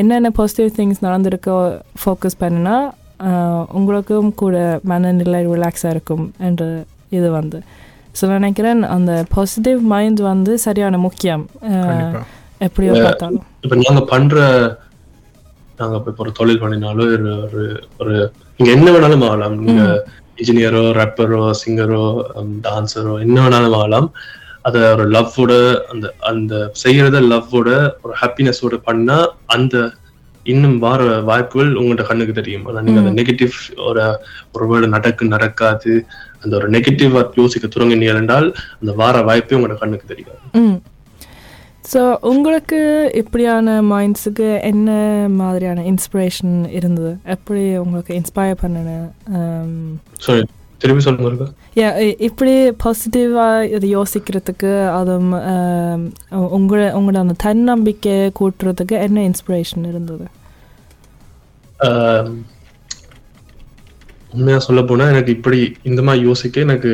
என்னென்ன 0.00 0.28
பாசிட்டிவ் 0.38 0.70
திங்ஸ் 0.78 1.04
நடந்திருக்கோ 1.06 1.56
ஃபோக்கஸ் 2.02 2.40
பண்ணினா 2.42 2.76
உங்களுக்கும் 3.78 4.30
கூட 4.42 4.56
மனநிலை 4.90 5.40
ரிலாக்ஸாக 5.52 5.94
இருக்கும் 5.94 6.24
என்ற 6.48 6.62
இது 7.16 7.28
வந்து. 7.38 7.58
ஸோ 8.18 8.24
நினைக்கிறேன் 8.36 8.80
அந்த 8.94 9.12
பாசிட்டிவ் 9.34 9.78
மைண்ட் 9.92 10.20
வந்து 10.30 10.52
சரியான 10.64 10.98
முக்கியம். 11.06 11.44
எப்படியோ 12.66 12.92
பார்த்தாலும். 13.04 13.44
இப்ப 13.64 13.76
நாங்க 13.84 14.02
பண்ற 14.12 14.36
நாங்க 15.78 15.94
இப்ப 16.00 16.22
ஒரு 16.24 16.32
தொழில் 16.40 16.62
பண்ணினாலும் 16.62 17.12
ஒரு 17.16 17.30
ஒரு 17.44 17.62
ஒரு 18.00 18.16
நீங்க 18.56 18.70
என்ன 18.76 18.88
வேணாலும் 18.94 19.24
ஆகலாம். 19.28 19.56
நீங்க 19.62 19.82
இன்ஜினியரோ 20.40 20.82
ரேப்பரோ 20.98 21.42
சிங்கரோ 21.62 22.04
டான்சரோ 22.66 23.14
என்ன 23.24 23.36
வேணாலும் 23.44 23.78
ஆகலாம். 23.80 24.08
அத 24.64 24.76
ஒரு 24.94 25.04
லவ்வோட 25.14 25.52
அந்த 25.92 26.06
அந்த 26.30 26.54
செய்யறத 26.82 27.20
லவ்வோட 27.32 27.70
ஒரு 28.04 28.14
ஹாப்பினஸோட 28.20 28.76
பண்ணா 28.88 29.18
அந்த 29.56 29.76
இன்னும் 30.46 30.78
வார 30.84 31.02
வாய்ப்புகள் 31.28 31.76
உங்கள்ட்ட 31.80 32.04
கண்ணுக்கு 32.06 32.34
தெரியும். 32.38 32.64
ஆனா 32.68 32.80
நீங்க 32.84 33.00
அந்த 33.02 33.12
நெகட்டிவ் 33.18 33.56
ஒரு 33.88 34.04
ஒரு 34.54 34.64
வேர்டு 34.70 34.86
நடக்கு 34.94 35.24
நடக்காது. 35.34 35.92
அந்த 36.42 36.52
ஒரு 36.58 36.68
நெகட்டிவா 36.76 37.20
யோசிக்க 37.40 37.66
தொடங்கினீர்கள் 37.66 38.20
என்றால் 38.22 38.48
அந்த 38.80 38.92
வார 39.02 39.20
வாய்ப்பே 39.28 39.56
உங்களோட 39.58 39.76
கண்ணுக்கு 39.82 40.10
தெரியாது. 40.12 40.40
ஸோ 41.92 42.00
உங்களுக்கு 42.30 42.80
இப்படியான 43.20 43.76
மைண்ட்ஸுக்கு 43.92 44.48
என்ன 44.70 44.90
மாதிரியான 45.40 45.84
இன்ஸ்பிரேஷன் 45.92 46.56
இருந்தது? 46.78 47.12
எப்படி 47.34 47.62
உங்களுக்கு 47.84 48.12
இன்ஸ்பயர் 48.20 48.60
பண்ணின 48.62 48.98
சாரி 50.82 50.90
திருப்பி 50.90 51.02
சொல்லுங்க 51.02 51.46
இப்படி 52.20 52.52
பாசிட்டிவாக 52.82 53.66
இது 53.70 53.86
யோசிக்கிறதுக்கு 53.94 54.70
அதுவும் 54.90 55.34
ஆம், 55.52 56.06
உங்களோட 56.56 57.18
அந்த 57.20 57.36
தன்னம்பிக்கை 57.44 58.16
கூட்டுறதுக்கு 58.38 58.96
என்ன 59.06 59.18
இன்ஸ்பிரேஷன் 59.28 59.84
இருந்தது? 59.86 60.24
ஆஹ் 61.80 62.30
உண்மையா 64.32 64.58
சொல்ல 64.60 64.82
போனா 64.84 65.08
எனக்கு 65.08 65.30
இப்படி 65.30 65.58
இந்த 65.84 66.02
மாதிரி 66.02 66.22
யோசிக்க 66.24 66.60
எனக்கு 66.60 66.90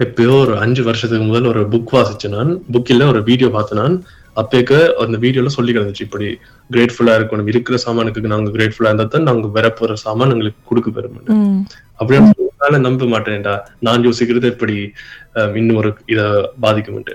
எப்பயோ 0.00 0.32
ஒரு 0.40 0.54
அஞ்சு 0.58 0.82
வருஷத்துக்கு 0.86 1.26
முதல் 1.26 1.50
ஒரு 1.50 1.60
புக் 1.72 1.92
வாசிச்சேன் 1.96 2.34
நான். 2.36 2.52
புக்கில் 2.74 3.10
ஒரு 3.10 3.22
வீடியோ 3.28 3.50
பார்த்தேன் 3.50 3.80
நான். 3.82 3.96
அப்பேக்க 4.36 4.72
அந்த 5.02 5.16
வீடியோல 5.22 5.48
சொல்லி 5.48 5.72
கிடந்துச்சு 5.72 6.06
இப்படி 6.06 6.28
கிரேட்ஃபுல்லா 6.70 7.16
இருக்கணும் 7.18 7.50
இருக்கிற 7.52 7.76
சாமானுக்கு 7.82 8.32
நாங்க 8.32 8.50
கிரேட்ஃபுல்லா 8.54 8.90
இருந்தா 8.90 9.06
தான் 9.10 9.28
நாங்க 9.28 9.48
வரப்போற 9.56 9.96
சாமான் 10.02 10.32
எங்களுக்கு 10.34 10.60
கொடுக்க 10.64 10.90
பெறும் 10.90 11.18
ம். 11.36 11.60
சொன்னால 12.62 12.80
நம்ப 12.86 13.06
மாட்டேன்டா. 13.12 13.54
நான் 13.86 14.04
யோசிக்கிறது 14.08 14.46
எப்படி 14.54 14.76
இன்னும் 15.60 15.78
ஒரு 15.80 15.90
இத 16.12 16.20
பாதிக்கும்ட்டு 16.64 17.14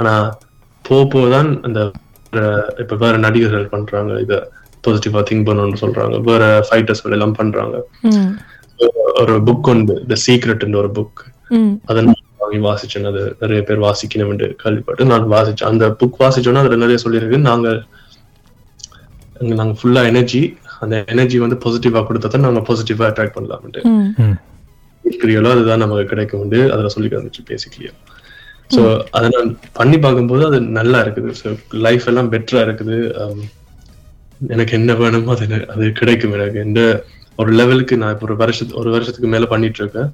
ஆனா 0.00 0.12
போக 0.84 1.02
போதான் 1.14 1.48
அந்த 1.66 1.80
இப்ப 2.82 2.96
வேற 3.02 3.14
நடிகர்கள் 3.24 3.72
பண்றாங்க. 3.74 4.12
இத 4.24 4.34
பாசிட்டிவா 4.84 5.20
திங்க் 5.28 5.46
பண்ணணும்னு 5.48 5.80
சொல்றாங்க. 5.82 6.16
வேற 6.30 6.42
ஃபைட்டர்ஸ் 6.68 7.02
எல்லாம் 7.16 7.38
பண்றாங்க. 7.38 7.76
ஒரு 9.20 9.34
புக் 9.48 9.68
உண்டு 9.72 9.94
த 10.10 10.16
சீக்ரெட்ன்ற 10.24 10.78
ஒரு 10.82 10.90
புக் 10.98 11.20
ம். 11.58 11.72
அதை 11.88 12.00
நான் 12.06 12.22
வாங்கி 12.42 12.58
வாசிச்சேன். 12.68 13.08
அது 13.10 13.20
நிறைய 13.42 13.60
பேர் 13.68 13.84
வாசிக்கணும் 13.86 14.32
என்று 14.34 14.48
கேள்விப்பட்டு 14.62 15.10
நான் 15.12 15.26
வாசிச்சேன். 15.34 15.70
அந்த 15.72 15.86
புக் 16.00 16.20
வாசிச்சோன்னா 16.24 16.62
அதுல 16.64 16.80
நிறைய 16.84 16.98
சொல்லியிருக்கு. 17.04 17.40
நாங்க 17.50 17.68
நாங்க 19.56 19.72
ஃபுல்லா 19.78 20.02
எனர்ஜி 20.10 20.42
அந்த 20.84 20.96
எனர்ஜி 21.12 21.36
வந்து 21.42 21.56
பாசிட்டிவா 21.64 22.00
கொடுத்தா 22.08 22.28
தான் 22.34 22.46
நாங்க 22.46 22.60
பாசிட்டிவா 22.68 23.04
அட்ராக்ட் 23.10 23.36
பண்ணலாம்ட்டு 23.36 23.80
இருக்கிறீங்களோ 25.06 25.50
அதுதான் 25.52 25.82
நமக்கு 25.82 26.06
கிடைக்கும் 26.06 26.42
வந்து 26.42 26.60
அதுல 26.72 26.88
சொல்லி 26.88 27.10
இருந்துச்சு 27.10 27.42
பேசிக்கலியா. 27.48 27.92
ஸோ 28.70 28.82
அதை 29.12 29.26
நான் 29.34 29.50
பண்ணி 29.72 29.98
பார்க்கும்போது 29.98 30.44
அது 30.46 30.58
நல்லா 30.76 30.98
இருக்குது. 31.02 31.30
ஸோ 31.40 31.48
லைஃப் 31.84 32.06
எல்லாம் 32.08 32.32
பெட்டரா 32.32 32.62
இருக்குது. 32.66 32.96
Um, 33.20 33.38
எனக்கு 34.48 34.72
என்ன 34.74 34.94
வேணுமோ 34.94 35.30
அது 35.34 35.44
எனக்கு- 35.46 35.68
அது 35.72 35.84
கிடைக்கும் 35.94 36.34
எனக்கு. 36.34 36.58
எந்த 36.64 36.80
ஒரு 37.38 37.50
லெவலுக்கு 37.52 37.94
நான் 37.96 38.12
இப்போ 38.12 38.26
ஒரு 38.26 38.36
வருஷத்து 38.40 38.74
ஒரு 38.76 38.90
வருஷத்துக்கு 38.92 39.28
மேல 39.30 39.46
பண்ணிட்டு 39.46 39.80
இருக்கேன் 39.82 40.10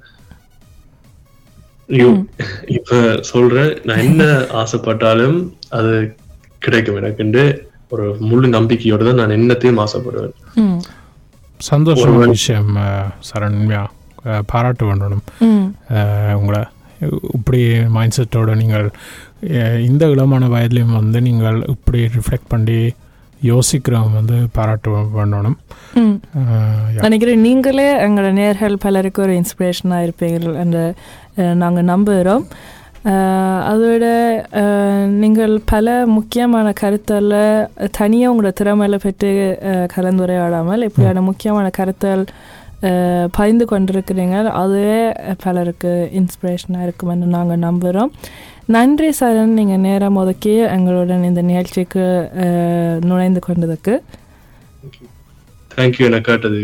You- 1.89 2.19
இப்ப 2.69 2.99
சொல்றேன் 3.29 3.71
நான் 3.83 4.03
என்ன 4.03 4.23
ஆசைப்பட்டாலும் 4.59 5.37
அது 5.71 5.91
கிடைக்கும் 6.61 6.99
எனக்குண்டு 6.99 7.43
ஒரு 7.91 8.05
முழு 8.21 8.47
நம்பிக்கையோட 8.49 9.01
தான் 9.03 9.19
நான் 9.21 9.35
என்னத்தையும் 9.35 9.81
ஆசைப்படுவேன். 9.83 10.35
சந்தோஷமான 11.59 12.29
விஷயம் 12.31 12.71
அஹ், 12.81 13.09
சரண் 13.27 13.57
உண்மையா 13.57 13.83
அஹ், 13.83 13.91
பாராட்ட 14.45 14.83
வேண்டும் 14.85 15.23
ம். 15.45 15.65
அஹ், 15.93 16.35
உங்களை 16.35 16.61
இப்படி 17.33 17.61
மைண்ட் 17.89 18.17
செட்டோட 18.17 18.55
நீங்கள் 18.55 18.85
இந்த 19.83 20.09
இளமான 20.09 20.47
வயதிலையும் 20.47 20.97
வந்து 20.97 21.21
நீங்கள் 21.21 21.57
இப்படி 21.67 22.01
ரிஃப்ளெக்ட் 22.13 22.47
பண்ணி 22.47 22.77
யோசிக்கிறவங்க 23.41 24.13
வந்து 24.13 24.47
பாராட்ட 24.51 24.89
வேண்டணும். 25.15 25.57
ம். 25.95 26.13
அஹ், 26.37 26.53
yeah. 26.89 27.01
நினைக்கிறேன் 27.01 27.41
நீங்களே 27.41 27.87
எங்களோட 28.05 28.31
நேர்கள் 28.33 28.75
பலருக்கு 28.77 29.21
ஒரு 29.21 29.33
இன்ஸ்பிரேஷனாக 29.35 30.05
இருப்பீர்கள் 30.05 30.55
என்று 30.57 30.83
நாங்கள் 31.55 31.89
நம்புகிறோம். 31.89 32.45
அதோட 33.67 34.05
நீங்கள் 35.15 35.59
பல 35.65 35.87
முக்கியமான 36.07 36.73
கருத்தில் 36.73 37.31
தனியாக 37.91 38.33
உங்களோட 38.33 38.53
திறமையில 38.59 38.95
பெற்று 38.97 39.31
கலந்துரையாடாமல் 39.95 40.83
இப்படியான 40.83 41.21
முக்கியமான 41.21 41.69
கருத்துகள் 41.69 42.23
அஹ், 42.23 42.62
பகிர்ந்து 43.33 43.65
கொண்டிருக்கிறீங்க. 43.67 44.35
அதுவே 44.59 44.97
பலருக்கு 45.43 45.91
இன்ஸ்பிரேஷனாக 46.19 46.85
இருக்கும் 46.85 47.11
என்று 47.13 47.27
நாங்கள் 47.35 47.63
நம்புகிறோம் 47.63 48.11
நன்றி 48.69 49.09
சரண் 49.19 49.57
நீங்கள் 49.57 49.81
நேரம் 49.81 50.15
ஒதுக்கி 50.15 50.55
எங்களுடன் 50.75 51.27
இந்த 51.29 51.41
நிகழ்ச்சிக்கு 51.43 52.05
நுழைந்து 53.05 53.41
கொண்டதுக்கு. 53.47 53.95
தேங்க்யூ 55.71 56.03
எனக்கு 56.05 56.29
கேட்டது 56.29 56.59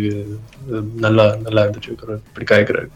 நல்லா 0.99 1.25
நல்லா 1.45 1.61
இருந்துச்சு. 1.65 1.93
இப்படி 2.23 2.47
கேட்கறது 2.51 2.89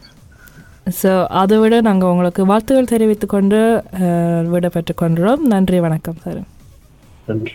ஸோ 0.94 1.10
அதை 1.40 1.56
விட 1.58 1.74
நாங்கள் 1.80 2.10
உங்களுக்கு 2.10 2.42
வாழ்த்துக்கள் 2.44 2.90
தெரிவித்துக் 2.90 3.34
கொண்டு 3.34 3.58
அஹ், 4.00 4.42
விடை 4.48 4.70
பெற்றுக் 4.70 5.00
கொண்டுறோம் 5.02 5.44
நன்றி 5.52 5.78
வணக்கம் 5.80 6.18
சார் 6.24 6.40
நன்றி. 7.28 7.54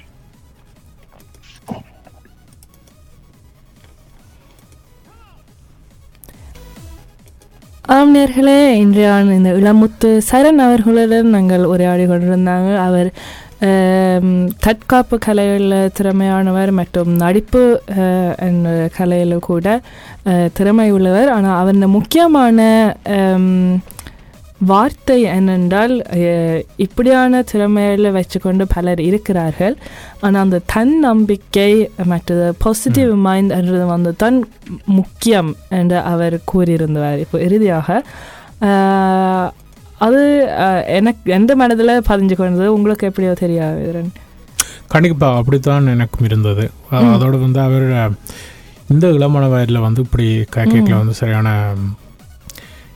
ஆம் 7.94 8.12
நேர்களே 8.16 8.56
இன்றைய 8.80 9.12
இந்த 9.36 9.52
இளமுத்து 9.60 10.10
சரண் 10.30 10.60
அவர்களுடன் 10.66 11.30
நாங்கள் 11.36 11.64
உரையாடி 11.72 12.04
கொண்டிருந்தாங்க. 12.10 12.72
அவர் 12.88 13.10
தற்காப்பு 14.66 15.16
கலையில் 15.26 15.74
திறமையானவர் 15.98 16.72
மற்றும் 16.80 17.10
நடிப்பு 17.24 17.64
என்ற 18.50 18.90
கலையில் 18.98 19.36
கூட 19.50 19.66
திறமை 20.60 20.88
உள்ளவர். 20.98 21.32
ஆனால் 21.38 21.58
அவர் 21.62 21.80
முக்கியமான 21.98 22.60
வார்த்தை 24.72 25.18
என்னென்றால் 25.36 25.94
இப்படியான 26.86 27.42
திறமையில் 27.52 28.08
வச்சுக்கொண்டு 28.18 28.64
பலர் 28.74 29.02
இருக்கிறார்கள். 29.10 29.76
ஆனால் 30.24 30.42
அந்த 30.46 30.62
தன் 30.74 30.94
நம்பிக்கை 31.06 31.72
மற்றது 32.12 32.48
பாசிட்டிவ் 32.64 33.12
மைண்ட் 33.28 33.54
என்றது 33.58 33.86
வந்து 33.94 34.12
தான் 34.24 34.38
முக்கியம் 34.98 35.52
என்று 35.80 36.00
அவர் 36.12 36.36
கூறியிருந்தார். 36.52 37.20
இப்போ 37.26 37.40
இறுதியாக 37.48 38.02
அது 40.08 40.22
எனக்கு 40.98 41.32
எந்த 41.38 41.52
மனதில் 41.62 41.94
பதிஞ்சு 42.10 42.36
கொண்டது? 42.42 42.68
உங்களுக்கு 42.76 43.08
எப்படியோ 43.12 43.34
தெரியாது 43.46 44.04
கண்டிப்பாக 44.94 45.40
அப்படித்தான் 45.40 45.90
எனக்கும் 45.96 46.28
இருந்தது. 46.28 46.66
அதோட 47.16 47.34
வந்து 47.46 47.60
அவர் 47.68 47.88
இந்த 48.94 49.08
இளமான 49.18 49.48
வயதில் 49.54 49.86
வந்து 49.88 50.04
இப்படி 50.06 50.28
கேக்கில் 50.56 51.02
வந்து 51.02 51.16
சரியான 51.24 51.50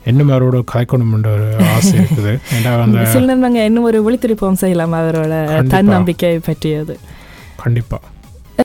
என்ன 0.05 0.37
அவரோட 0.37 0.63
காய்க்கணும்ன்ற 0.73 1.27
ஒரு 1.33 1.65
ஆசை 1.73 1.99
இருக்குது. 1.99 2.39
ஏன்னா 2.55 2.81
அந்த 2.81 3.05
சில 3.05 3.35
நாங்கள் 3.35 3.65
இன்னும் 3.65 3.83
ஒரு 3.83 3.99
விழித்திருப்போம் 4.03 4.51
செய்யலாம் 4.53 4.93
அவரோட. 4.93 5.67
தன்னம்பிக்கை 5.67 6.39
பற்றியது. 6.39 6.99
கண்டிப்பாக 7.55 8.01